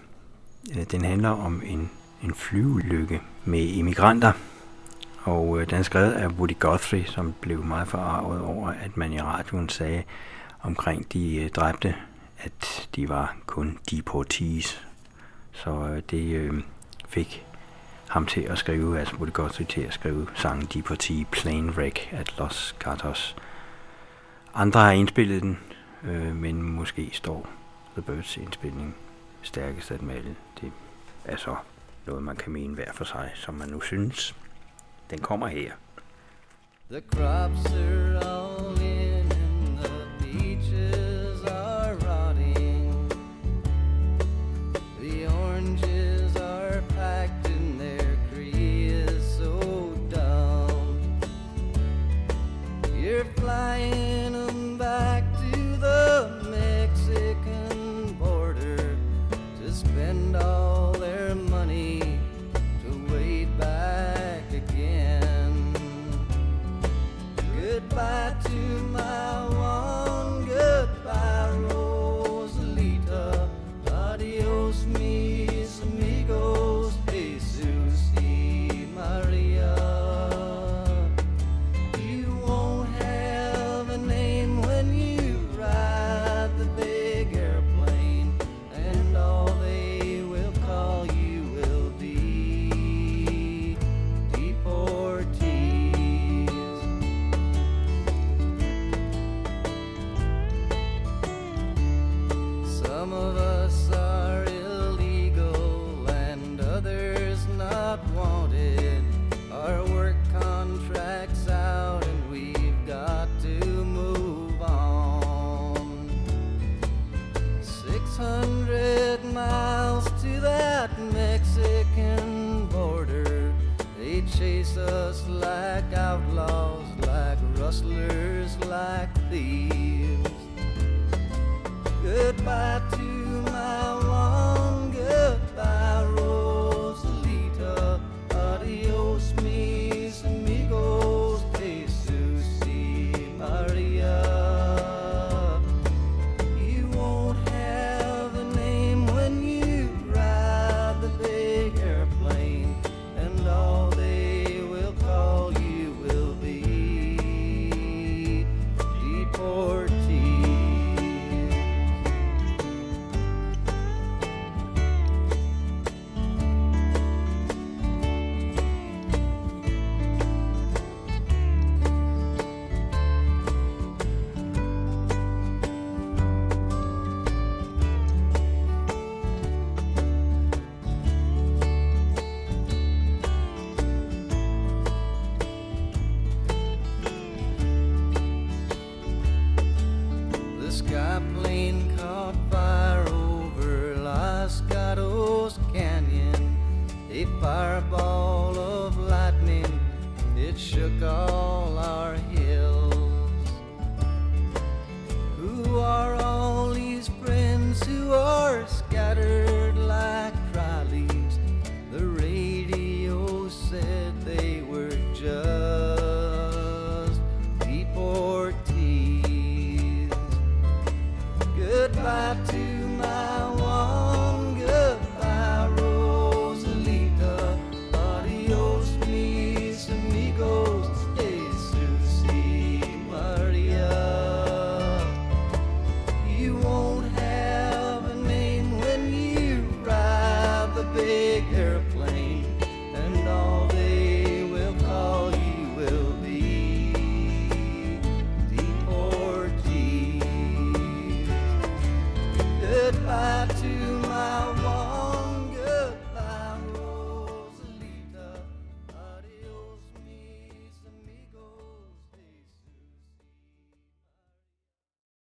Øh, 0.78 0.86
Den 0.92 1.04
handler 1.06 1.30
om 1.30 1.62
en, 1.66 1.92
en 2.24 2.34
flyulykke 2.34 3.22
med 3.46 3.64
immigranter, 3.64 4.32
og 5.24 5.62
øh, 5.62 5.70
den 5.70 5.78
er 5.78 5.84
skrevet 5.84 6.12
af 6.12 6.28
Woody 6.28 6.60
Guthrie, 6.60 7.06
som 7.06 7.34
blev 7.42 7.64
meget 7.64 7.88
forarvet 7.88 8.42
over, 8.42 8.70
at 8.70 8.98
man 8.98 9.14
i 9.14 9.22
radioen 9.22 9.70
sagde 9.70 10.04
omkring 10.62 11.14
de 11.14 11.36
øh, 11.36 11.50
dræbte, 11.50 11.96
at 12.40 12.90
de 12.96 13.10
var 13.10 13.38
kun 13.46 13.80
deportees. 13.92 14.88
Så 15.52 15.72
øh, 15.72 16.02
det 16.12 16.36
øh, 16.36 16.64
fik 17.10 17.46
ham 18.10 18.26
til 18.26 18.42
at 18.42 18.58
skrive, 18.58 19.00
altså 19.00 19.16
Woody 19.16 19.34
godt 19.34 19.62
til 19.70 19.82
at 19.82 19.94
skrive 19.94 20.28
sangen 20.36 20.66
Deportee 20.74 21.26
Plane 21.32 21.72
Wreck 21.72 22.10
at 22.12 22.38
Los 22.38 22.76
Gatos. 22.80 23.36
Andre 24.54 24.80
har 24.80 24.92
indspillet 24.92 25.42
den, 25.42 25.60
øh, 26.04 26.36
men 26.36 26.62
måske 26.62 27.10
står 27.14 27.50
The 27.94 28.02
Birds 28.02 28.38
indspilning 28.38 28.96
stærkest 29.42 29.92
af 29.92 30.00
dem 30.00 30.10
alle. 30.10 30.36
Det 30.62 30.72
er 31.26 31.38
så 31.38 31.56
noget, 32.06 32.24
man 32.24 32.36
kan 32.36 32.52
mene 32.52 32.76
hver 32.76 32.94
for 32.94 33.04
sig, 33.04 33.32
som 33.36 33.54
man 33.54 33.70
nu 33.70 33.82
synes. 33.82 34.36
Den 35.10 35.20
kommer 35.20 35.48
her. 35.48 35.72
The 36.92 37.02
crops 37.02 37.74
are 37.74 38.24
all 38.24 38.69